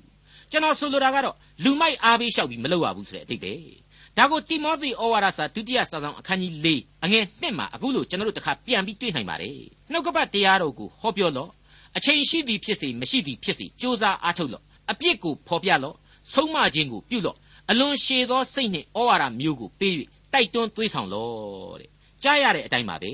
[0.51, 3.55] ကျွန်တော်ဆိုလိုတာကတော့လူမိုက်အားပေးလျှောက်ပြီးမလုပ်ရဘူးဆိုတဲ့အတိတ်ပဲ
[4.17, 6.67] ဒါကိုတိမောသေဩဝါဒစာဒုတိယစာဆောင်အခန်းကြီး၄
[7.05, 9.59] အငယ်1မှာအခုလိုကျွန်တော်တို့တခါပြန်ပြီးတွေ့နိုင်ပါတယ်
[9.93, 11.51] နှုတ်ကပတ်တရားတော်ကိုဟောပြောလော့
[11.97, 15.97] အချိန်ရှိသည်ဖြစ်စေမရှိသည်ဖြစ်စေစ조사အားထုတ်လော့အပြစ်ကိုဖော်ပြလော့
[16.33, 17.37] ဆုံးမခြင်းကိုပြုလော့
[17.71, 19.95] အလွန်ရှည်သောစိတ်နှင့်ဩဝါဒမျိုးကိုပေး၍
[20.33, 21.91] တိုက်တွန်းသွေးဆောင်လော့တဲ့
[22.23, 23.13] ကြားရတဲ့အတိုင်းပါပဲ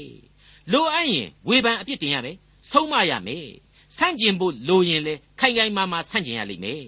[0.73, 2.37] လိုအပ်ရင်ဝေဖန်အပြစ်တင်ရမယ်
[2.71, 3.49] ဆုံးမရမယ်
[3.97, 6.85] ဆန့်ကျင်ဖို့လိုရင်လေခိုင်ခိုင်မာမာဆန့်ကျင်ရလိမ့်မယ်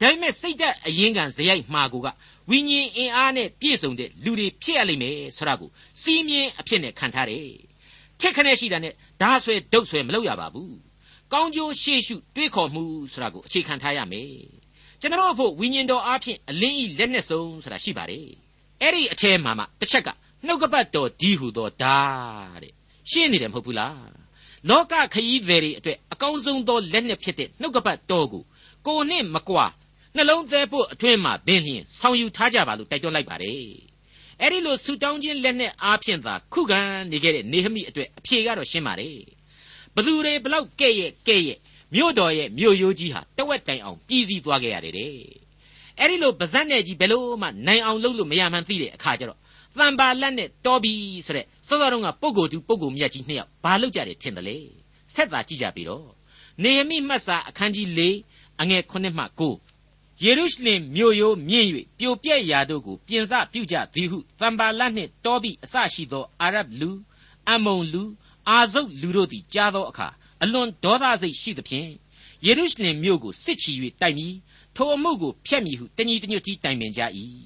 [0.00, 2.08] ဒါပေမဲ့စိတ်သက်အရင်ကဇယိုက်မှာကိုက
[2.50, 5.70] ဝိညာဉ်အင်အားနဲ့ပြည့်စုံတဲ့လူတွေဖြစ်ရလိမ့်မယ်ဆိုတာကို
[6.02, 7.48] စီးမြင်အဖြစ်နဲ့ခံထားတယ်
[8.20, 10.74] ထက်ခနဲ့ရှိတာနဲ့ဓာဆွဲဒုတ်ဆွဲမလုပ်ရပါဘူး
[11.32, 14.32] ကောင်းကျိုးရှေ့ရှုတွေးခေါ်မှုဆိုတာကိုအခြေခံထားရမယ်
[15.00, 18.26] ကျွန်တော်အဖို့ဝိညာဉ်တော်အားဖြင့်အလင်းဤလက်နဲ့ဆုံးဆိုတာရှိပါတယ်
[18.80, 20.08] အဲ့ဒီအထဲမှာမှတစ်ချက်က
[20.46, 21.98] နှုတ်ကပတ်တော်ဒီဟုသောဓာ
[22.62, 22.72] တဲ့
[23.10, 24.10] ရှင်းနေတယ်မဟုတ်ဘူးလား
[24.68, 28.42] လောကခရီးသည်တွေအတွက်အကောင်းဆုံးသောလက်နဲ့ဖြစ်တဲ့နှုတ်ကပတ်တော်ကို
[28.86, 29.66] ကိုနဲ့မကွာ
[30.16, 33.66] နှလုံးသားဖို့အတွင်းမှာဘင်းလျင်ဆောင်ယူထားကြပါလို့တိုက်တွန်းလိုက်ပါတယ်
[34.40, 39.16] အဲ့ဒီလိုဆူတောင်းခြင်းလက်နဲ့အားဖြင့်သာခုခံနေခဲ့တဲ့နေဟမိအတွက်အဖြေကတော့ရှင်းပါတယ်
[39.94, 41.58] ဘသူတွေဘလောက်ကဲ့ရဲ့ကဲ့ရဲ့
[41.94, 45.14] မြို့တော်ရဲ့မြို့ရိုးကြီးဟာတဝက်တိုင်အောင်ပြည်စည်းသွားခဲ့ရတယ်တဲ့
[45.98, 49.38] အဲ့ဒီလိုဗဇက်နဲ့ကြီးဘယ်လို့မှနိုင်အောင်လုပ်လို့မရမှန်းသိတဲ့အခါကျတော့
[49.78, 50.92] တန်ပါလက်နဲ့တော်ပြီ
[51.26, 54.58] ဆိုတဲ့စောစောတုန်းကပုဂ္ဂိုလ်သူပုဂ္ဂိုလ်မြတ်ကြီးနှစ်ယောက်ဘာလုပ်ကြတယ်ထင်တယ်လေ
[55.14, 56.08] ဆက်သာကြည့်ကြပြီတော့
[56.62, 58.00] နေဟမိမှတ်စာအခန်းကြီး၄
[58.60, 61.66] အငယ်9မှ9ယေရုရှလင်မြို့ရိုးမြင့်၍
[61.98, 66.90] ပြိုပြက်ရာတို့ကိုပြင်စပြုကြသည်ဟုတန်ပါလက်နှင့်တော်ပြီအစရှိသောအာရဗ်လူ
[67.50, 68.02] အမုန်လူ
[68.48, 70.08] အာဇုတ်လူတို့သည်ကြားသောအခါ
[70.42, 71.90] အလွန်ဒေါသစိတ်ရှိသဖြင့်
[72.46, 74.34] ယေရုရှလင်မြို့ကိုစစ်ချီ၍တိုက်မည်
[74.76, 77.02] ထိုအမှုကိုဖျက်မည်ဟုတညီတညွတ်တီတိုင်ပင်ကြ၏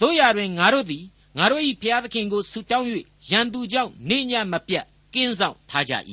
[0.00, 1.04] တို့ရာတွင်ငါတို့သည်
[1.38, 2.86] ငါတို့၏ဘုရားသခင်ကိုဆုတောင်း၍
[3.30, 4.84] ရန်သူကြောင့်နေညမပြတ်
[5.14, 5.94] ကင်းဆောင်ထားကြ၏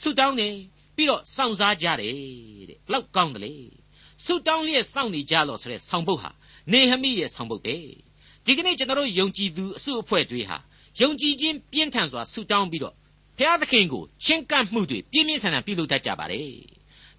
[0.00, 0.54] ဆုတောင်းတယ်
[0.96, 2.14] ပြီးတော့စောင့်စားကြတယ်
[2.68, 3.54] တဲ့ဘလောက်ကောင်းတယ်လေ
[4.24, 6.30] ဆုတောင်းလျက်စောင့်နေကြလို့ဆိုတဲ့ဆောင်ပုတ်ဟာ
[6.72, 7.76] နေဟမိရဲ့ဆောင်ပုတ်ပဲ
[8.44, 10.58] ဒီကနေ့ကျွန်တော်တို့ယုံကြည်သူအစုအဖွဲ့တွေဟာ
[11.00, 12.94] ယုံကြည်ခြင်းပြင်းထန်စွာဆုတောင်းပြီးတော့
[13.38, 16.48] ဘုရားသခင်ကိုချင်းကပ်မှုတွေပြင်းပြင်းထန်ထန်ပြုလုပ်တတ်ကြပါတယ်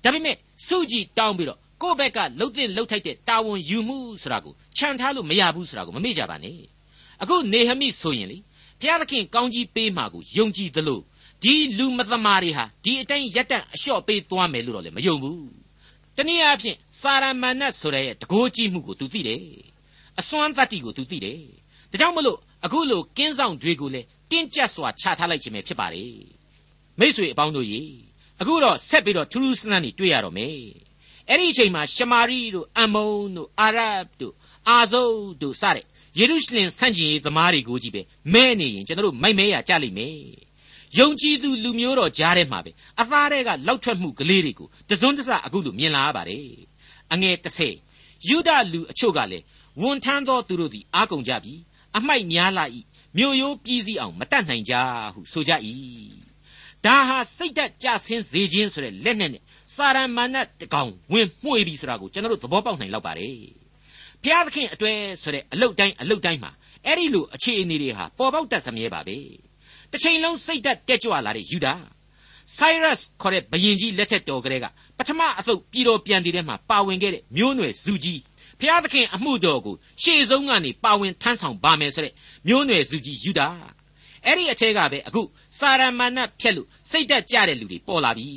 [0.03, 0.35] ဒါပေမဲ့
[0.67, 6.57] စုကြည်တောင်းပြီးတော့ကိုယ့်ဘက်ကလှုပ်တဲ့လှုပ်ထိုက်တဲ့တာဝန်ယူမှုဆိုတာကိုခြံထားလို့မရဘူးဆိုတာကိုမမေ့ကြပါနဲ့
[7.21, 8.37] အခုနေဟမိဆိုရင်လေ
[8.79, 10.99] ဘုရားသခင်ကောင်းကြီးပေးမှာကိုယုံကြည်သလို
[11.43, 15.47] ဒီလူမသမာတွေဟာဒီအတိုင်းရက်တန့်အလျှော့ပေးသွားမယ်လို့တော့လည်းမယုံဘူး
[16.17, 19.43] တနည်းအားဖြင့်စာရမဏတ်ဆိုတဲ့တကိုးကြီးမှုကိုသူသိတယ်
[20.19, 21.39] အစွမ်းတတ္တိကိုသူသိတယ်
[21.91, 26.05] ဒါကြောင့်မလို့ အခုလိုကင်းဆောင်တွေကိုလည်းတင်းကျပ်စွာချထားလိုက်ခြင်းပဲဖြစ်ပါလေ
[26.99, 27.81] မိษွေအပေါင်းတို့ရေ
[28.41, 30.59] အခုတော့ဆက်ပြီးတော့ထူးထူးဆန်းဆန်းနေတွေ့ရတော့မယ်
[31.29, 34.33] အဲ့ဒီအချိန်မှာရှမာရိတို့အမုန်တို့အာရဗ်တို့
[34.69, 35.85] အာဇုတ်တို့စတဲ့
[36.19, 38.01] ယေရုရှလင်ဆန့်ကျင်ရေးသမားတွေကိုကြီးပဲ
[38.33, 40.17] မဲနေရင်ကျွန်တော်တို့မိုက်မဲရကြလိမ့်မယ်
[40.97, 42.71] ယုံကြည်သူလူမျိုးတော်ကြားထဲမှာပဲ
[43.01, 46.47] အသားတွေကလောက်ထွက်မှုကလေးတွေကိုတစွန်းတစအခုလိုမြင်လာရပါတယ်
[47.13, 47.35] အငယ်
[47.81, 49.43] 30ယူဒလူအချို့ကလည်း
[49.81, 51.53] ဝန်ထမ်းသောသူတို့သည်အားကုန်ကြပြီ
[51.97, 52.65] အမိုက်များလာ၏
[53.17, 54.73] မြို့ရိုးပြည်စည်းအောင်မတတ်နိုင်ကြ
[55.13, 55.53] ဟုဆိုကြ၏
[56.85, 59.41] ဒါဟာစိတ်ဓာတ်ကြဆင်းစေခြင်းဆိုတဲ့လက်နဲ့နဲ့
[59.75, 63.37] စာရမဏတ်တကောင်ဝင်မှွေပြီဆိုတာကိုကျွန်တော်တို့သဘောပေါက်နိုင်လောက်ပါတယ်
[64.21, 66.51] ဘဖျားသခင်အတွေ့ဆိုတဲ့အလုတ်တိုင်းအလုတ်တိုင်းမှာ
[66.85, 69.17] အဲ့ဒီလိုအခြေအနေတွေဟာပေါ်ပေါက်တတ်စမြဲပါပဲ
[69.91, 71.73] တစ်ချိန်လုံးစိတ်သက်တက်ကြွလာတဲ့ယူဒာ
[72.57, 74.65] Cyrus ခေါ်တဲ့ဘုရင်ကြီးလက်ထက်တော်ကလေးက
[74.97, 78.21] ပထမအသုတ်ပြည်တော်ပြန်တည်တဲ့မှာပါဝင်ခဲ့တဲ့မျိုးနွယ်စုကြီး
[78.60, 82.14] ဖျားသခင်အမှုတော်ကိုရှေ့ဆုံးကနေပါဝင်ထမ်းဆောင်ပါမယ်ဆိုတဲ့
[82.48, 83.48] မျိုးနွယ်စုကြီးယူဒာ
[84.26, 85.22] အဲ့ဒီအထက်ကပဲအခု
[85.58, 88.28] စာရမဏတ်ဖြက်လို့စိတ်တက်ကြတဲ့လူတွေပေါ်လာပြီ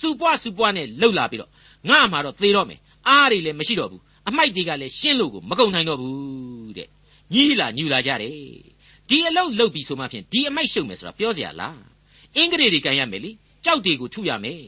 [0.00, 1.50] စူပွားစူပွားနဲ့လှုပ်လာပြီးတော့
[1.88, 6.88] ငါမှာတော့သေတော့မယ်အားတွေလည်းမရှိတော့ဘူးအမိုက်တွေကလည်းရှင်းလို့ကိုမကုန်နိုင်တော့ဘူးတဲ့
[7.34, 8.32] ညီးလာညူလာကြတယ်
[9.08, 11.80] ဒီအလုပ်လုပ်ပြီးဆိုမှဖြင့်ဒီအမိုက်ရှုံမယ်ဆိုတာပြောเสียလား
[12.36, 13.30] အင်္ဂရေတွေကန်ရမယ်လी
[13.64, 14.62] ကြောက်တွေကိုထုရမယ်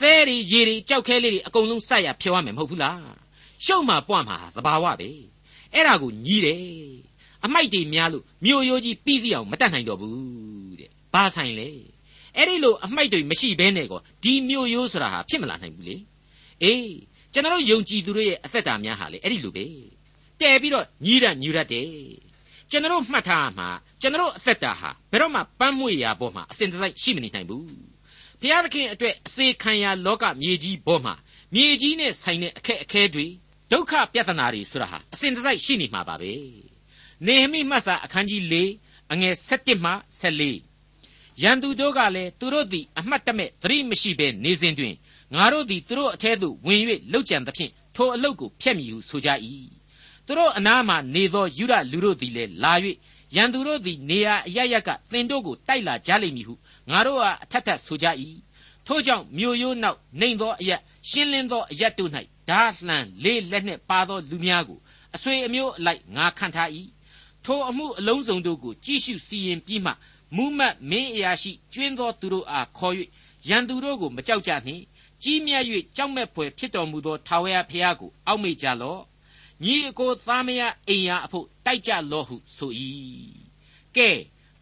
[0.00, 3.00] သဲတွေရေတွေကြောက်ခဲလေးတွေအကုန်လုံးဆက်ရဖြောရမယ်မဟုတ်ဘူးလား
[3.65, 5.09] ရှုံမှာပွားမှာသဘာဝပဲ
[5.73, 6.61] အဲ့ဒါကိုညီးတယ်
[7.45, 11.69] အမိုက်တွေများလို့မြို့ရိုးကြီးပြီးစီအောင်မတတ်နိုင်တော့ဘူးတဲ့ဘာဆိုင်လဲ
[12.35, 15.95] အဲ့ဒီလိုအမိုက်တွေမရှိဘဲနဲ့ကောဒီမြို့ရိုးဆိုတာဟာဖြစ်မလာနိုင်ဘူးလေ
[16.63, 16.95] အေး
[17.33, 19.65] ကျွန်တော်ယုံကြည်သူတို့ရဲ့အသက်တာများဟာလေအဲ့ဒီလိုပဲ
[20.39, 21.87] တဲပြီးတော့ညီးရညူရတဲ့
[22.71, 23.67] ကျွန်တော်မှတ်ထားမှာ
[24.01, 27.65] ကျွန်တော်အသက်တာဟာဘယ်တော့မှပန်းမွေရာပေါ်မှာအစဉ်တစိုက်ရှိမနေနိုင်ဘူး
[28.41, 31.13] ဘုရားသခင်အတွက်အစေခံရာလောကမြေကြီးပေါ်မှာ
[31.53, 33.25] မြေကြီးနဲ့ဆိုင်တဲ့အခက်အခဲတွေ
[33.71, 36.31] ဒုက္ခပြဿနာတွေဆိုတာဟာအစဉ်တစိုက်ရှိနေမှာပါပဲ
[37.25, 38.55] နေဟမိမှတ်စာအခန်းကြီး၄
[39.11, 44.95] အငယ်7မှ14ရန်သူတို့ကလည်းသူတို့သည်အမှတ်တမဲ့သတိမရှိဘဲနေစဉ်တွင်
[45.35, 46.81] ငါတို့သည်သူတို့အထဲသို့ဝင်၍
[47.11, 49.29] လှုပ်ကြံသဖြင့်ထိုအလုတ်ကိုဖျက်မိဟုဆိုကြ၏
[50.25, 52.73] သူတို့အနားမှနေသောယူရလူတို့သည်လည်းလာ၍
[53.35, 56.53] ရန်သူတို့သည်နေရာအရရကသင်တို့ကိုတိုက်လာကြလိမ့်မည်ဟု
[56.89, 58.07] ငါတို့အားအထက်ထက်ဆိုကြ၏
[58.87, 62.11] ထို့ကြောင့်မြို့ရိုးနောက်နှိမ်သောအရက်ရှင်းလင်းသောအရက်တို့၌
[62.49, 64.79] ဓာလှန်လေးလက်နှင့်ပါသောလူများကို
[65.15, 66.69] အဆွေအမျိုးအလိုက်ငါခံထား၏
[67.45, 69.91] ထိုအမှုအလုံးစုံတို့ကိုကြည့်ရှုစီရင်ပြီးမှ
[70.35, 72.93] မူးမတ်မင်းအရာရှိကျွင်းသောသူတို့အားခေါ်၍
[73.49, 74.83] ရန်သူတို့ကိုမကြောက်ကြနှင့်
[75.23, 75.63] ကြီးမြတ်၍
[75.95, 79.01] ကြောက်မဲ့ဖွယ်ဖြစ်တော်မူသောထာဝရဘုရားကိုအောက်မေ့ကြလော့
[79.63, 82.71] ညီအကိုသားမယားအိမ်ယာအဖို့တိုက်ကြလော့ဟုဆို၏
[83.97, 84.09] ကဲ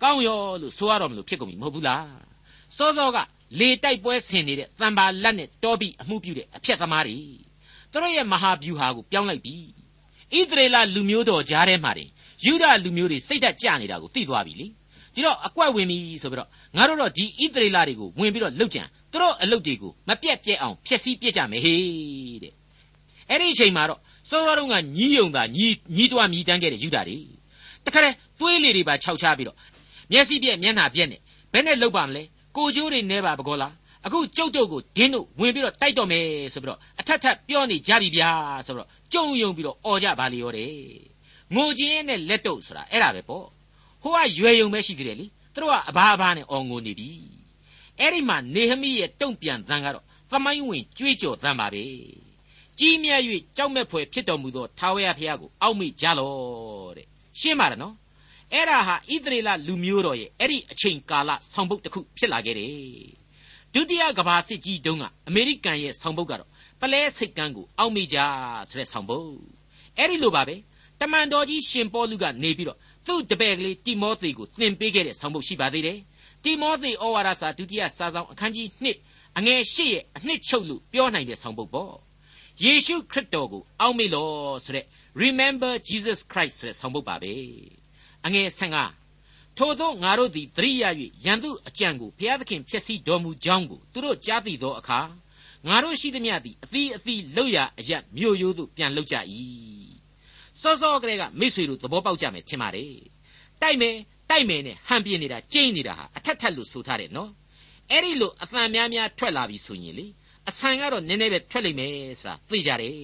[0.01, 2.07] ကောင်းရောလို့ဆိုရတော့မလို့ဖြစ်ကုန်ပြီမဟုတ်ဘူးလား
[2.77, 3.17] စောစောက
[3.59, 7.17] လေတိုက်ပွဲဆင်နေတဲ့တံပါလက်နဲ့တောပြီးအမှုပြုတဲ့အဖက်သမားတွေ
[7.95, 9.55] သူတို့ရဲ့မဟာဗျူဟာကိုပြောင်းလိုက်ပြီ
[10.33, 12.09] ဣသရေလလူမျိုးတော်ကြားထဲမှာတင်
[12.45, 14.67] ယူဒလူမျိုးတွေစိတ်ဓာတ်ကျနေတာကိုသိသွားပြီလေ
[15.13, 22.53] ဒီတော့အကွက်ဝင်ပြီဆိုပြီးတော့ငါတို့တော့ဒီဣသရေလတွေကိုဝင်ပြီးတော့လှုပ်ကြံသူတို့အလုပ်တွေကိုမပြက်ပြက်အောင်ဖျက်ဆီးပြစ်ကြမယ်ဟေးတဲ့
[23.29, 27.17] အဲ့ဒီအချိန်မှာတော့စောစောတုန်းကညီးယုံတာညီးညီးတွားမြည်တမ်းခဲ့တဲ့ယူဒာတွေ
[27.85, 29.57] တခါတည်းသွေးလေတွေပါခြောက်ချပြီးတော့
[30.11, 31.19] မျက်စိပြက်မျက်နှာပြက်နဲ့
[31.53, 32.23] ဘယ်နဲ့လှုပ်ပါမလဲ
[32.57, 33.73] ကိုကျိုးတွေနဲပါဘကောလား
[34.05, 38.31] အခုကျုပ်တို့ကိုဒင်းတို့ဝင်ပြီးတော့တိုက်တော့မယ်ဆိုပြီးတော့အထက်ထပ်ပြောနေကြပြီဗျာ
[38.65, 40.71] ဆိုတော့ကြုံယုံပြီးတော့អော်ကြပါလေရောတဲ့
[41.55, 43.45] ငိုခြင်းနဲ့လက်တုပ်ဆိုတာအဲ့ဒါပဲပေါ့
[44.01, 47.09] ဟိုကရွယ်ယုံပဲရှိကြတယ်လေသူတို့ကအဘာအဘာနဲ့អော်ငိုနေပြီ
[47.99, 51.83] အဲ့ဒီမှာနေဟမိရဲ့တုံ့ပြန်သံကတော့သမိုင်းဝင်ကြွေးကြော်သံပါပဲ
[52.79, 53.21] ကြီးမြတ်၍
[53.57, 57.07] ကြောက်မဲ့ဖွယ်ဖြစ်တော်မူသောထာဝရဘုရားကိုအောက်မေ့ကြလော့တဲ့
[57.39, 57.95] ရှင်းပါတယ်နော်
[58.53, 63.24] အဲ့ဒါဟာဣသရေလလူမျိုးတော်ရဲ့အဲ့ဒီအချိန်ကာလဆောင်ပုဒ်တစ်ခုဖြစ်လာခဲ့တယ်
[63.75, 66.49] ဒုတိယကမ္ဘာစစ်ကြီးတုန်းကအမေရိကန်ရဲ့ဆောင်ပုဒ်ကတော့
[66.81, 68.17] ပလဲစိတ်ကန်းကိုအောက်မေ့ကြ
[68.69, 69.29] ဆိုတဲ့ဆောင်ပုဒ်
[69.97, 70.55] အဲ့ဒီလိုပါပဲ
[70.99, 75.99] တမန်တော်ကြီးရှင်ပေါလုကနေပြီးတော့သူ့တပည့်ကလေးတိမောသေကိုသင်ပေးခဲ့တဲ့ဆောင်ပုဒ်ရှိပါသေးတယ်
[76.43, 78.67] တိမောသေဩဝါဒစာဒုတိယစာဆောင်အခန်းကြီး
[79.03, 81.93] 1အငယ်၈ရဲ့အနှစ်ချုပ်လို့ပြောနိုင်တဲ့ဆောင်ပုဒ်ပေါ့
[82.63, 84.85] ယေရှုခရစ်တော်ကိုအောက်မေ့လို့ဆိုတဲ့
[85.23, 87.33] Remember Jesus Christ ဆိုတဲ့ဆောင်ပုဒ်ပါပဲ
[88.25, 89.04] အငယ်15
[89.57, 90.83] ထို့သောငါတို့သည်သတိရ၍
[91.25, 94.99] ယံသူအကြံကိုဘုရားသခင်ဖြစ်စီတော်မူကြောင်းကိုသူတို့ကြားသိသောအခါ
[95.67, 99.15] ငါတို့ရှိသမျှသည်အသီးအသီးလောက်ရအရမြို့ရိုးသို့ပြန်လောက်ကြ၏
[100.61, 102.93] စောစောကလေးကမိတ်ဆွေတို့သဘောပေါက်ကြမယ်ထင်ပါတယ်
[103.61, 103.95] တိုက်မယ်
[104.29, 107.31] တိုက်မယ်နဲ့ဟန်ပြင်းနေတာကျိန်းနေတာဟာအထက်ထက်လို့ဆိုထားတယ်နော်
[107.91, 110.05] အဲ့ဒီလိုအသံများများထွက်လာပြီဆိုရင်လေ
[110.49, 112.95] အဆန်ကတော့နည်းနည်းပဲထွက်လိမ့်မယ်ဆိုတာသိကြတယ်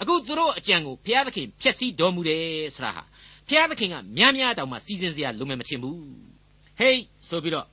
[0.00, 3.02] အခုသူတို့အကြံကိုဘုရားသခင်ဖျက်ဆီးတော်မူတယ်ဆိုတာဟာ
[3.48, 5.98] ဘုရားသခင်ကများများတောင်မှစီစဉ်စရာလုံးမယ်မထင်ဘူး
[6.78, 7.66] ဟေးဆိုပြီးတော့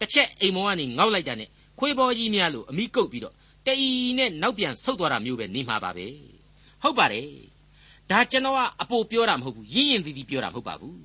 [0.00, 3.34] တစ်ချက်အိမ်မောကနေငေါက်လိုက်တာနဲ့ခွေးပေါ်ကြီးများလို့အမိကုတ်ပြီးတော့
[3.66, 3.88] တအီ
[4.18, 6.06] နဲ့နောက်ပြန်ဆုတ်သွားတာမျိုးပဲနေမှာပါပဲ
[6.82, 7.28] ဟုတ်ပါတယ်
[8.10, 11.00] ဒါကျွန်တော်ကအပိုပြောတာမဟုတ်ဘူးရင်းရင်သီးသီးပြောတာမဟုတ်ပါဘူး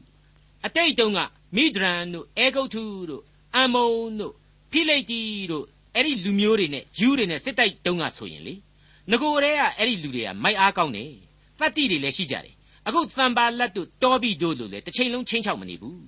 [0.65, 1.19] အတိတ်တုန်းက
[1.55, 3.23] မိဒရန်တို့အဲဂုတ်ထုတို့
[3.57, 4.33] အမုန်တို့
[4.71, 8.53] ဖိလိတ်တီတို့အဲ့ဒီလူမျိုးတွေနဲ့ဂျူးတွေနဲ့စစ်တိုက်တုန်းကဆိုရင်လေ
[9.11, 11.11] ငကိုတည်းကအဲ့ဒီလူတွေကမိုက်အားကောင်းတယ်
[11.59, 12.52] တတ်တိတွေလည်းရှိကြတယ်
[12.87, 16.03] အခုသံပါလက်တို့တောပြီးတို့လို့လေတစ်ချိန်လုံးချင်းချောက်မနေဘူး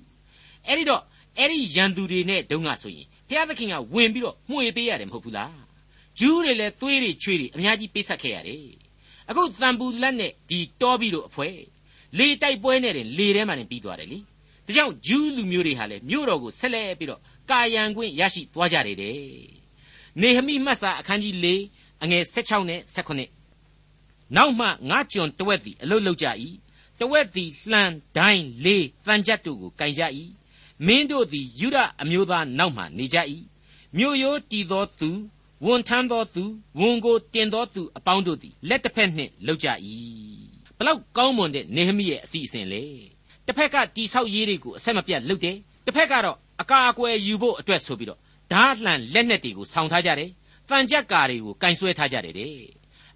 [0.68, 1.02] အဲ့ဒီတော့
[1.38, 5.56] အဲ့ဒီရန်သူတွေနဲ့တုန်းကဆိုရင်ဘုရားသခင်ကဝင်ပြီးတော့မှုေပေးရတယ်မဟုတ်ဘူးလား
[6.20, 8.62] ဂျူးတွေလည်းသွေးတွေချွေးတွေအများကြီးပေးဆက်ခဲ့ရတယ်
[9.30, 11.50] အခုသံပူလက်နဲ့ဒီတောပြီးတို့အဖွဲ
[12.18, 14.20] လေတိုက်ပွဲနဲ့တင်လေထဲမှာတင်ပြီးသွားတယ်လေ
[14.66, 18.98] ဒါကြောင့်ဂျူးလူမျိုးတွေဟာလည်းမြို့တော်ကိုဆက်လက်ပြီးတော့ကာယံခွင့်ရရှိသွားကြတယ်
[20.22, 21.48] နေဟမိမှတ်စာအခန်းကြီး၄
[22.04, 22.82] အငယ်16နဲ့
[23.40, 26.28] 18နောက်မှငါကျွန်တဝက်သည်အလုတ်လုတ်ကြ၏
[27.00, 30.04] တဝက်သည်လှန်ဒိုင်းလေးတန်ကြတ်တို့ကိုကင်ကြ၏
[30.86, 33.18] မင်းတို့သည်ယူဒအမျိုးသားနောက်မှနေကြ၏
[33.98, 35.12] မြို့ရိုးတည်သောသူ
[35.66, 36.44] ဝန်ထမ်းသောသူ
[36.80, 39.68] ဝန်ကိုတင်သောသူအပေါင်းတို့သည်လက်တစ်ဖက်နှင့်လှုပ်ကြ၏
[40.78, 42.84] ဘလောက်ကောင်းမွန်တဲ့နေဟမိရဲ့အစီအစဉ်လေ
[43.46, 48.20] တစ်ဖက်ကတိဆောက်ရေးတွေကိုအဆက်မပြတ်လှုပ်တယ်တစ်ဖက်ကတော့အကာအကွယ်ယူဖို့အတွက်ဆိုပြီးတော့
[48.52, 50.30] ဓာတ်လှန်လက်နက်တွေကိုဆောင်းထားကြတယ်
[50.70, 52.54] တန်ကြက်ကာတွေကိုကင်ဆွဲထားကြတယ်တဲ့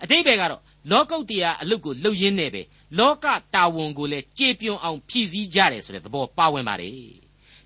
[0.04, 2.62] အတိတ်ဘယ်ကတော့ လောကုတ်တရားအလုတ်ကိုလှုပ်ရင်းနဲ့ပဲ
[3.00, 3.26] လောက
[3.56, 6.94] တာဝန်ကိုလည်းကြေပြွန်အောင်ဖြည့်ဆည်းကြတယ်ဆိုတဲ့သဘောပါဝင်ပါတယ်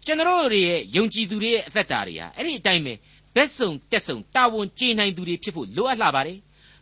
[0.05, 2.93] ကျွန်တော်တို့ရဲ့ယုံကြည်သူတွေရဲ့အသက်တာတွေဟာအဲ့ဒီအတိုင်းပဲ
[3.35, 6.37] ဘက်စုံတက်စုံတာဝန်ကျေနိုင်သူတွေဖြစ်ဖို့လိုအပ်လာပါတယ်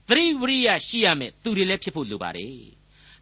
[0.09, 2.55] သတိဝရိယရှိရမယ်သူတွေလည်းဖြစ်ဖို့လိုပါတယ်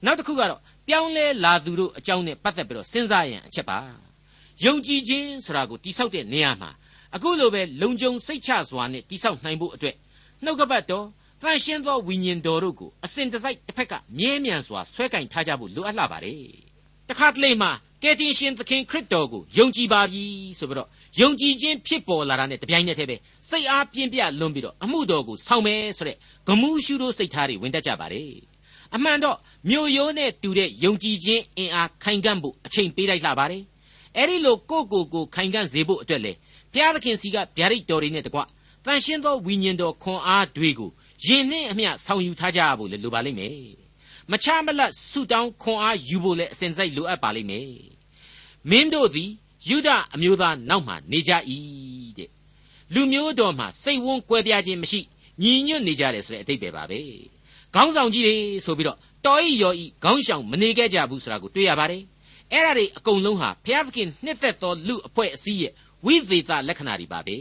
[0.05, 3.79] နောက်တစ်ခုကတော့ပြောင်းလဲလာသူတို့အကြောင်းနဲ့ပတ်သက်ပြီးတော့စဉ်းစားရန်အချက်ပါ
[4.65, 6.71] ယုံကြည်ခြင်းဆိုတာကိုတိဆောက်တဲ့နေရာမှာ
[7.15, 9.95] အခုလိုပဲလုံခြုံစိတ်ချစွာနဲ့တိဆောက်နိုင်ဖို့အတွက်
[10.43, 11.05] နှုတ်ကပတ်တော်
[11.41, 16.41] တန်ရှင်းသောဝိညာဉ်တော်တို့ကိုအစဉ်တစိုက်တစ်ဖက်ကမြဲမြံစွာဆွဲကင်ထားကြဖို့လိုအပ်လာပါတယ်
[17.09, 17.71] တခါတလေမှာ
[18.03, 20.23] ကယ်တင်ရှင်သခင်ခရစ်တော်ကိုယုံကြည်ပါပြီ
[20.59, 23.15] ဆိုပြီးတော့ယုံကြည်ခြင်းဖြစ်ပေါ်လာတာနဲ့တပြိုင်နက်တည်းပဲ
[23.49, 28.31] စိတ်အားပြင်းပြလွန်ပြီးတော့အမှုတော်ကိုဆောင်မယ်ဆိုတဲ့ဂမှုရှုတို့စိတ်ထားတွေဝင်တတ်ကြပါတယ်
[28.95, 29.37] အမှန်တော့
[29.69, 33.63] မြို့ရိုးနဲ့တူတဲ့ယုံကြည်ခြင်းအင်အားခိုင်ခံ့ဖို့အချိန်ပေးလိုက်လာပါတယ်
[34.17, 36.33] အဲ့ဒီလိုကိုကိုကိုခိုင်ခံ့စေဖို့အတွက်လေ
[36.73, 38.39] ဘုရားသခင်စီကဗျာဒိတ်တော်တွေနဲ့တကွ
[38.85, 40.89] တန်ရှင်းသောဝိညာဉ်တော်ခွန်အားတွေကို
[41.25, 43.53] ယင်နှင့်အမျှဆောင်ယူထားကြရဖို့လေလိုပါလိမ့်မယ်
[44.31, 47.69] မချမလတ်ဆုတောင်းခွန်အားယူဖို့လေအစဉ်စိုက်လိုအပ်ပါလိမ့်မယ်
[48.69, 49.29] မင်းတို့သည်
[49.67, 51.31] ယူဒအမျိုးသားနောက်မှနေကြ၏
[52.17, 52.29] တဲ့
[52.93, 54.99] လူမျိုးတော်မှာစိတ်ဝန်းကွဲပြားခြင်းမရှိ
[55.41, 56.99] ညီညွတ်နေကြတယ်ဆိုတဲ့အတိတ်ပဲပါပဲ
[57.75, 62.03] ခေါင်းဆောင်ကြီးတွေဆိုပြီးတော့တော်ဤရောဤခေါင်းဆောင်မနေခဲ့ကြဘူးဆိုတာကိုတွေ့ရပါတယ်
[62.53, 65.73] အဲ့ဒါတွေအကုန်လုံးဟာဘုရားသခင်နှစ်သက်သောလူအဖွဲ့အစည်းရဲ့
[66.05, 67.37] ဝိသေသလက္ခဏာတွေပါပဲ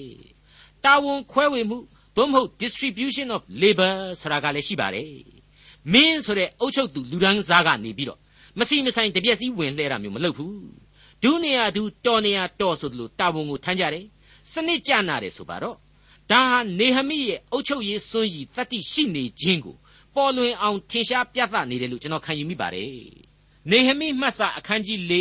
[0.84, 1.78] တာဝန်ခွဲဝေမှု
[2.18, 5.10] သို့မဟုတ် distribution of labor ဆိုတာကလည်းရှိပါတယ်
[5.92, 8.18] မင်းဆိုတဲ့အုပ်ချုပ်သူလူဒန်းစားကနေပြီးတော့
[8.58, 10.58] မစီမဆိုင်တပြက်စီဝင်လှဲတာမျိုးမလုပ်ဘူး
[11.22, 14.04] ဒုနေရာဒုတော်နေရာတော်ဆိုသလိုတာဝန်ကိုထမ်းကြတယ်
[14.52, 15.76] စနစ်ကျနာတယ်ဆိုပါတော့
[16.30, 19.76] ဒါဟာနေဟမိရဲ့အုပ်ချုပ်ရေးစွန့်ရည်တတိရှိနေခြင်းကို
[20.14, 22.92] ပေါ်လွင်အောင်ထင်ရှားပြသနေတယ်လို့ကျွန်တော်ခံယူမိပါတယ်
[23.70, 25.14] နေဟမိမှတ်စာအခန်းကြီး၄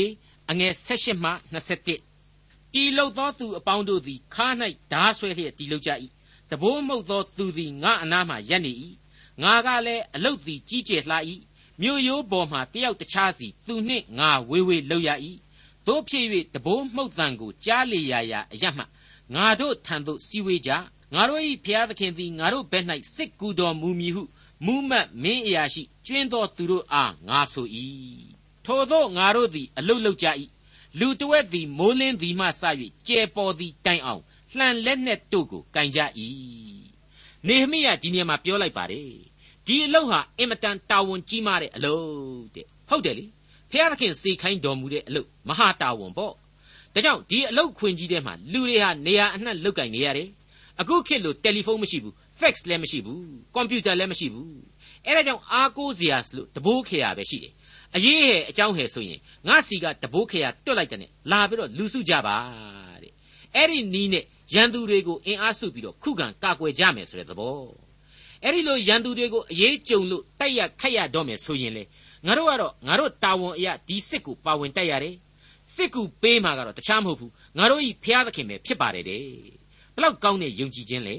[0.52, 4.48] အငယ်၁၈မှ21တီလုတ်သောသူအပေါင်းတို့သည်ခါ၌
[4.92, 5.92] ဓာဆွဲလျက်တီလုတ်ကြ၏
[6.52, 8.74] တဘိုးမှုတ်သောသူသည်ငါအနားမှရက်နေ၏
[9.42, 11.18] ငါကလည်းအလုတ်သည်ကြီးကျယ်လှ၏
[11.82, 15.10] မြို့ရိုးပေါ်မှတယောက်တခြားစီသူနှင့်ငါဝေးဝေးလောက်ရ၏
[15.88, 18.84] တို့ဖြစ်၍တဘိုးမှုတ်တန်ကိုကြားလေရာရာအရမှ
[19.36, 20.72] ငါတို့ထံသို့စီဝေးကြ
[21.14, 24.24] ငါတို့၏ဖျားသခင်သည်ငါတို့ဘက်၌စစ်ကူတော်မူမည်ဟု
[24.66, 27.68] မူးမတ်မင်းအရာရှိကျွင်းသောသူတို့အားငါဆို၏
[28.66, 30.28] ထိုသောငါတို့သည်အလုတ်လုတ်ကြ၏
[31.00, 32.64] လူတဝက်သည်မိုးလင်းသည်မှစ၍
[33.08, 34.24] ကျဲပေါ်သည်တိုင်အောင်
[34.56, 36.00] လှန်လက်နဲ့တို့ကိုကင်ကြ၏
[37.48, 39.10] နေဟမိယဒီနေရာမှာပြောလိုက်ပါတယ်
[39.68, 43.26] ဒီအလုတ်ဟာအင်မတန်တာဝန်ကြီးမားတဲ့အလုတ်တဲ့ဟုတ်တယ်လေ
[43.72, 46.34] ဖျားသခင်စေခိုင်းတော်မူတဲ့အလုတ်မဟာတာဝန်ပေါ့
[46.94, 50.30] ဒါကြောင့်ဒီအလုတ်ခွင်ကြီးထဲမှာလူတွေဟာနေရာအနှံ့လုတ်ကင်နေရတယ်
[50.82, 54.52] အခုခေတ်လိုတယ်လီဖုန်းမရှိဘူး fax လည်းမရှိဘူးကွန်ပျူတာလည်းမရှိဘူး
[55.06, 57.54] အဲ့ဒါကြောင့်အားကိုးစရာလို့တဘိုးခေယာပဲရှိတယ်
[57.96, 62.38] အရေးဟဲ့အကြောင်းဟဲ့ဆိုရင်ငါစီကတဘိုးခေယာတွတ်လိုက်တဲ့နဲ့လာပြီးတော့လူစုကြပါ
[63.04, 63.14] တဲ့
[63.56, 67.60] အဲ့ဒီနီးနဲ့ ရန်သူတွေကိုအင်အားစုပြီးတော့ခုခံကာကွယ်ကြမယ်ဆိုတဲ့သဘော
[68.44, 71.84] အဲ့ဒီလိုရန်သူတွေကိုအရေးကြုံလို့တိုက်ရခတ်ရတော့မယ်ဆိုရင်လေ
[72.26, 75.16] ငါတို့ကတော့ငါတို့တာဝန်အရာဒီစစ်ကိုပါဝင်တိုက်ရတယ်
[75.74, 79.24] စစ်ကူပေးမှာကတော့တခြားမဟုတ်ဘူးငါတို့ဤဖျားသခင်ပဲဖြစ်ပါတယ်တဲ့
[79.96, 81.18] ဘလောက်ကောင်းတဲ့ယုံကြည်ခြင်းလေ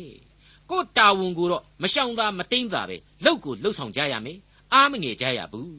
[0.70, 4.38] ကိုတာဝန်ကိုတော့မရှောင်သာမတိမ့်သာပဲလောက်ကိုလှုပ်ဆောင်ကြရမယ်
[4.72, 5.72] အားမငယ်ကြရဘူး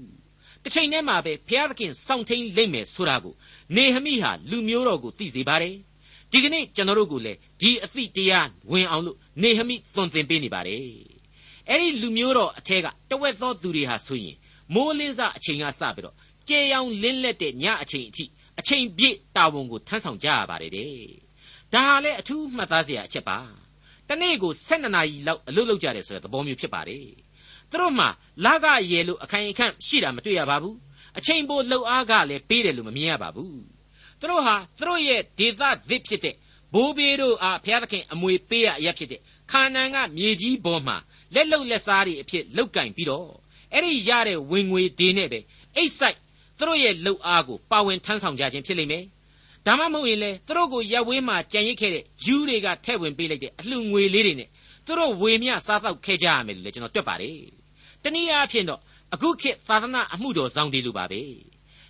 [0.64, 3.34] တစ်ချိန်တည်းမှာပဲဘုရားသခင်စောင့်ထိန်လိမ့်မယ်ဆိုတာကို
[3.76, 5.76] နေဟမိဟာလူမျိုးတော်ကိုသိစေပါတယ်
[6.32, 10.84] ဒီကနေ့ကျွန်တော်တို့ကိုလည်းဒီအသည့်တရားဝင်အောင်လို့နေဟမိသွန်သင်ပေးနေပါတယ်
[11.70, 14.38] အဲ့ဒီလူမျိုးတော်အထက်ကတဝက်သောသူတွေဟာဆိုရင်
[14.74, 16.16] မိုးလင်းစအချိန်ကစပြီးတော့
[16.50, 18.26] ကြေရောင်လင်းလက်တဲ့ညအချိန်အထိ
[18.60, 20.94] အချိန်ပြည့်တာဝန်ကိုထမ်းဆောင်ကြရပါတယ်တဲ့
[21.74, 23.40] ဒါဟာလည်းအထူးမှတ်သားစရာအချက်ပါ
[24.10, 27.06] တနေ့ကို12နာရီလောက်အလုပ်လုပ်ကြတယ်ဆိုတဲ့သဘောမျိုးဖြစ်ပါတယ်
[27.70, 28.06] သူတို့မှ
[28.46, 30.76] လကရဲလို့အခိုင်အခန့်ရှိတာမတွေ့ရပါဘူး
[31.18, 33.79] အချိန်ပိုလှုပ်အားကလည်းပေးတယ်လို့မမြင်ရပါဘူး
[34.20, 36.36] သူတို့ဟာသူတို့ရဲ့ဒေသသစ်ဖြစ်တဲ့
[36.74, 40.98] ဘိုးဘေးတို့အားဘုရားသခင်အမွေပေးရအပ်ဖြစ်တဲ့ခါနန်ကမြေကြီးပေါ်မှာ
[41.34, 43.30] လက်လုံလက်စားတွေအဖြစ်လောက်ကင်ပြီးတော့
[43.74, 45.40] အဲ့ဒီရတဲ့ဝင်ငွေတွေနဲ့ပဲ
[45.76, 46.18] အိတ်ဆိုင်
[46.58, 49.04] သူတို့ရဲ့လှုပ်အားကိုပါဝင်ထမ်းဆောင်ကြခြင်းဖြစ်လိမ့်မယ်
[49.66, 54.50] ဒါမှမဟုတ်ရင်လေသူတို့ကိုရက်ဝေးမှာကြံရစ်ခဲ့တဲ့ယူတွေကထည့်ဝင်ပေးလိုက်တဲ့အလှငွေလေးတွေနဲ့
[54.86, 57.38] သူတို့ဝေမျှစားတော့ခဲ့ကြရမယ်လို့လည်းကျွန်တော်တွက်ပါတယ်
[58.04, 58.80] တနည်းအားဖြင့်တော့
[59.14, 61.22] အခုခေတ်သာသနာအမှုတော်ဆောင်တွေလိုပါပဲ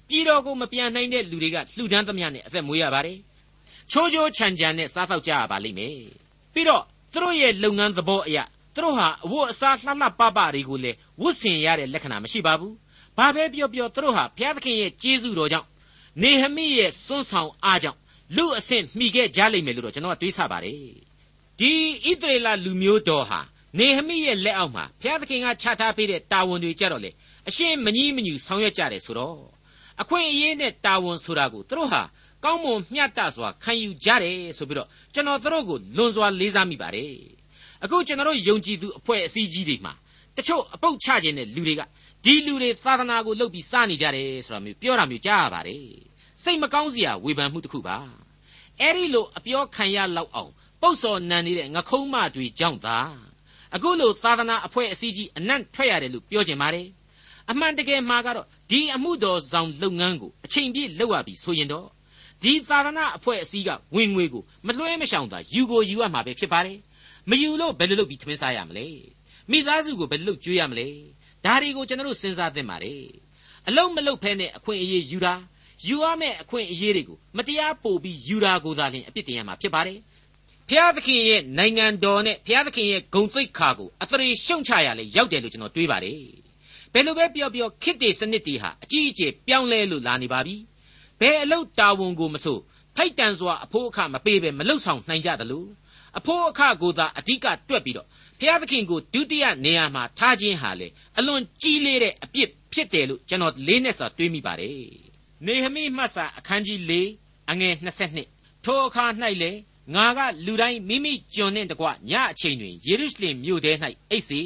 [0.10, 3.18] ပြည်တော်ကိုမပြန်နိုင်တဲ့လူတွေကလှူဒန်းသမျှနဲ့အသက်မွေးရပါတယ်
[3.92, 5.96] ချိုးချိုးချန်ချန်နဲ့စားတော့ကြရပါလိမ့်မယ်
[6.54, 8.44] ပြီးတော့သူတို့ရဲ့လုပ်ငန်းသဘောအရာ
[8.76, 12.76] သူသူတို့ဟာအဝတ်အစားလှလှပပတွေကိုလည်းဝတ်ဆင်ရတဲ့လက္ခဏာမရှိပါဘူး
[13.18, 15.68] ဘာပဲပြောပြောသူတို့ဟာဘုရားသခင်ရဲ့ကျေးဇူးတော်ကြောင့်
[16.22, 18.00] နေဟမိရဲ့စွန့်ဆောင်အားကြောင့်
[18.38, 20.78] လူအဆင့်မှီခဲ့ကြလိမ့်မယ်လို့တော့ကျွန်တော်ကတွေးဆပါတယ်
[21.60, 21.72] ဒီ
[22.06, 23.40] ဣသရေလလူမျိုးတော်ဟာ
[23.80, 27.12] နေဟမိရဲ့လက်အောက်မှာဘုရားသခင်ကချထားပေးတဲ့တာဝန်တွေကြတော့လေ
[27.50, 29.59] အရှင်းမကြီးမညူဆောင်ရွက်ကြတယ်ဆိုတော့
[30.02, 32.02] အခွင့်အရေးနဲ့တာဝန်ဆိုတာကိုသူတို့ဟာ
[32.44, 37.14] ကောင်းမွန်မျှတစွာခံယူကြတယ်ဆိုပြီးတော့ကျွန်တော်တို့ကိုလွန်စွာလေးစားမိပါတယ်
[37.84, 39.94] အခုကျွန်တော်ယုံကြည်သူအဖွဲ့အစည်းကြီးတွေမှာ
[40.38, 41.82] တချို့အပုတ်ချခြင်းတဲ့လူတွေက
[42.24, 45.84] ဒီလူတွေသာသနာကိုလှုပ်ပြီးစားနေကြတယ်ဆိုတာမျိုးပြောတာမျိုးကြားရပါတယ်
[46.44, 47.98] စိတ်မကောင်းစရာဝေဖန်မှုတစ်ခုပါ
[48.80, 52.98] အဲ့ဒီလိုအပြောခံရလောက်အောင်ပုတ်စော်နံနေတဲ့ငခုံးမတွေကြောင့်သာ
[53.76, 56.88] အခုလိုသာသနာအဖွဲ့အစည်းကြီးအနံ့ထွက်ရတယ်လို့ပြောကြပါတယ်
[57.52, 61.88] အမှန်တကယ်မှာကတော့ဒီအမှုတော်ဆောင်လုပ်ငန်းကိုအချိန်ပြည့်လုပ်ရပြီဆိုရင်တော့
[62.44, 66.78] ဒီသာသနာအဖွဲ့အစည်းကဝင်ငွေကိုမလွှဲမရှောင်သာယူကိုယူရမှာပဲဖြစ်ပါတယ်
[67.30, 68.88] မယူလို့ဘယ်လိုလုပ်ပြီးထမင်းစားရမလဲ
[69.52, 70.88] မိသားစုကိုဘယ်လိုလုပ်ကျွေးရမလဲ
[71.46, 73.04] ဒါတွေကိုကျွန်တော်တို့စဉ်းစားသင့်ပါတယ်
[73.68, 75.34] အလုံးမလုံးဖဲနဲ့အခွင့်အရေးယူတာ
[75.86, 80.00] ယူရမယ့်အခွင့်အရေးတွေကိုမတရားပို့ပြီးယူတာကိုသာလျှင်အပြစ်တင်ရမှာဖြစ်ပါတယ်
[80.70, 86.20] ဖျားသခင်ရဲ့နိုင်ငံတော်နဲ့ဖျားသခင်ရဲ့ဂုံသိက္ခာကိုအသရေရှုံချရလေရောက်တယ်လို့ကျွန်တော်တွေးပါတယ်
[86.94, 90.56] ဘယ်လိုပဲပြောပြောခစ်တေစနစ်တွေဟာအကြီးအကျယ်ပြောင်းလဲလို့လာနေပါပြီ
[91.20, 92.58] ဘယ်အလုတ်တာဝန်ကိုမဆို
[92.96, 95.70] ထိုက်တန်စွာအဖို့အခမပေးပဲမလုဆောင်နိုင်ကြတယ်လို့
[96.18, 98.08] အဖို့အခကိုသာအဓိကတွက်ပြီးတော့
[98.40, 104.76] ဖျားသခင်ကိုဒုတိယနေရာမှာထားခြင်းဟာလေအလွန်ကြီးလေးတဲ့အပြစ်ဖြစ်တယ်လို့ကျွန်တော်လေးနဲ့စွာတွေးမိပါတယ်
[105.46, 106.94] နေဟမိမှတ်စာအခန်းကြီး၄
[107.52, 107.74] အငယ်
[108.20, 109.06] 22ထိုအခါ၌
[109.44, 109.52] လေ
[109.96, 113.72] ငါကလူတိုင်းမိမိကျွန်နှင့်တကွညအချိန်တွင်ယေရုရှလင်မြို့ထဲ၌
[114.12, 114.42] အိတ်စေ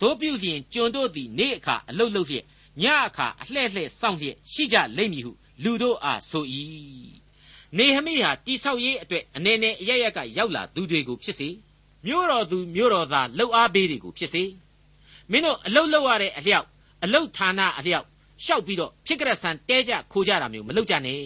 [0.00, 2.44] တို့ပြုလျင်ကျွန်တို့သည်နေ့အခါအလုတ်လုတ်လျက်
[2.82, 5.32] ညအခါအလှဲ့လှဲ့စောင့်လျက်ရှိကြလိမ့်မည်ဟု
[5.64, 6.44] လူတို့အားဆို၏
[7.76, 11.48] နေဟမိဟာတိဆောက်ရေးအတွက်အနေနဲ့အရရက်ကရောက်လာသူတွေကိုဖြစ်စေ
[12.06, 14.42] မြို့တော်သူမြို့တော်သားလှုပ်အားပေးတွေကိုဖြစ်စေ
[15.30, 16.66] မင်းတို့အလုတ်လောက်ရတဲ့အလျောက်
[17.04, 18.06] အလုတ်ဌာနအလျောက်
[18.44, 21.20] ရှောက်ပြီးတော့ဖြစ်ကြဆန်တဲကြခိုးကြတာမျိုးမလုပ်ကြနဲ့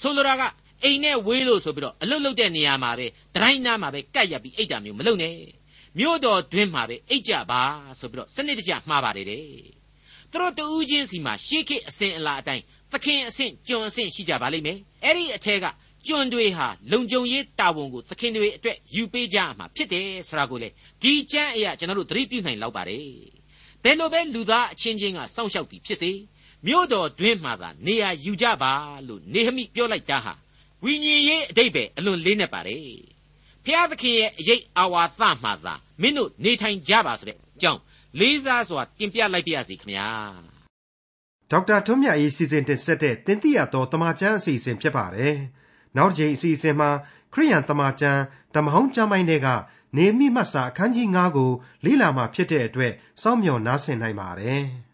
[0.00, 0.42] ဆိုလိုတာက
[0.84, 5.34] အိမ်နဲ့ဝေးလို့ဆိုပြီးတော့အလုတ်လုတ်တဲ့နေရာမှာပဲဒရိုင်းနားမှာပဲကတ်ရက်ပြီးအိတ်တာမျိုးမလုပ်နဲ့
[5.98, 7.62] မြို့တော်တွင်းမှာပဲအိတ်ကြပါ
[7.98, 9.42] ဆိုပြီးတော့စနစ်တကျမှားပါတယ်တဲ့
[10.32, 15.66] သူတို့တူးချင်းစီမှာရှေးခေတ်အစဉ်အလာအတိုင်းသခင်အဆင့်ကျွန်အဆင့်ရှိကြပါလိမ့်မယ်အဲ့ဒီအထက်က
[16.06, 20.68] ကျွန်တွေဟာလုံခြုံရေးတာဝန်ကိုသခင်တွေအတွက်ယူပေးကြမှာဖြစ်တယ်ဆိုတာကိုလေ
[21.02, 23.04] ဒီကျမ်းအရာကျွန်တော်တို့သတိပြုနိုင်လောက်ပါတယ်
[23.82, 26.10] ဘယ်လိုပဲလူသားအချင်းချင်းကစောင့်ရှောက်ပြီးဖြစ်စေ
[26.66, 28.72] မြို့တော်တွင်းမှာသာနေရာယူကြပါ
[29.08, 30.34] လို့နေဟမိပြောလိုက်တာဟာ
[30.84, 33.17] ဝိညာဉ်ရေးအတိတ်ပဲအလွန်လေးနေပါတယ်
[33.68, 37.80] ဖျားသခင်ရဲ့အရေးအာဝါသမှာသာမင်းတို့နေထိုင်ကြပါဆိုတဲ့အကြောင်း
[38.20, 40.10] လေးစားစွာတင်ပြလိုက်ပါရစေခင်ဗျာ
[41.50, 45.36] ဒေါက်တာထွန်းမြတ်ရေးစီစဉ်တင်ဆက်တဲ့တင်ပြတော်တမချန်းအစီအစဉ်ဖြစ်ပါတယ်
[45.96, 46.90] နောက်တစ်ချိန်အစီအစဉ်မှာ
[47.32, 48.20] ခရိယန်တမချန်း
[48.54, 49.48] ဓမ္မဟောင်းကျမ်းပိုင်းတွေက
[49.96, 51.50] နေမိမတ်စာအခန်းကြီး9ကို
[51.84, 54.64] လေ့လာမှဖြစ်တဲ့အတွက်စောင့်မျှော်နားဆင်နိုင်ပါတယ်။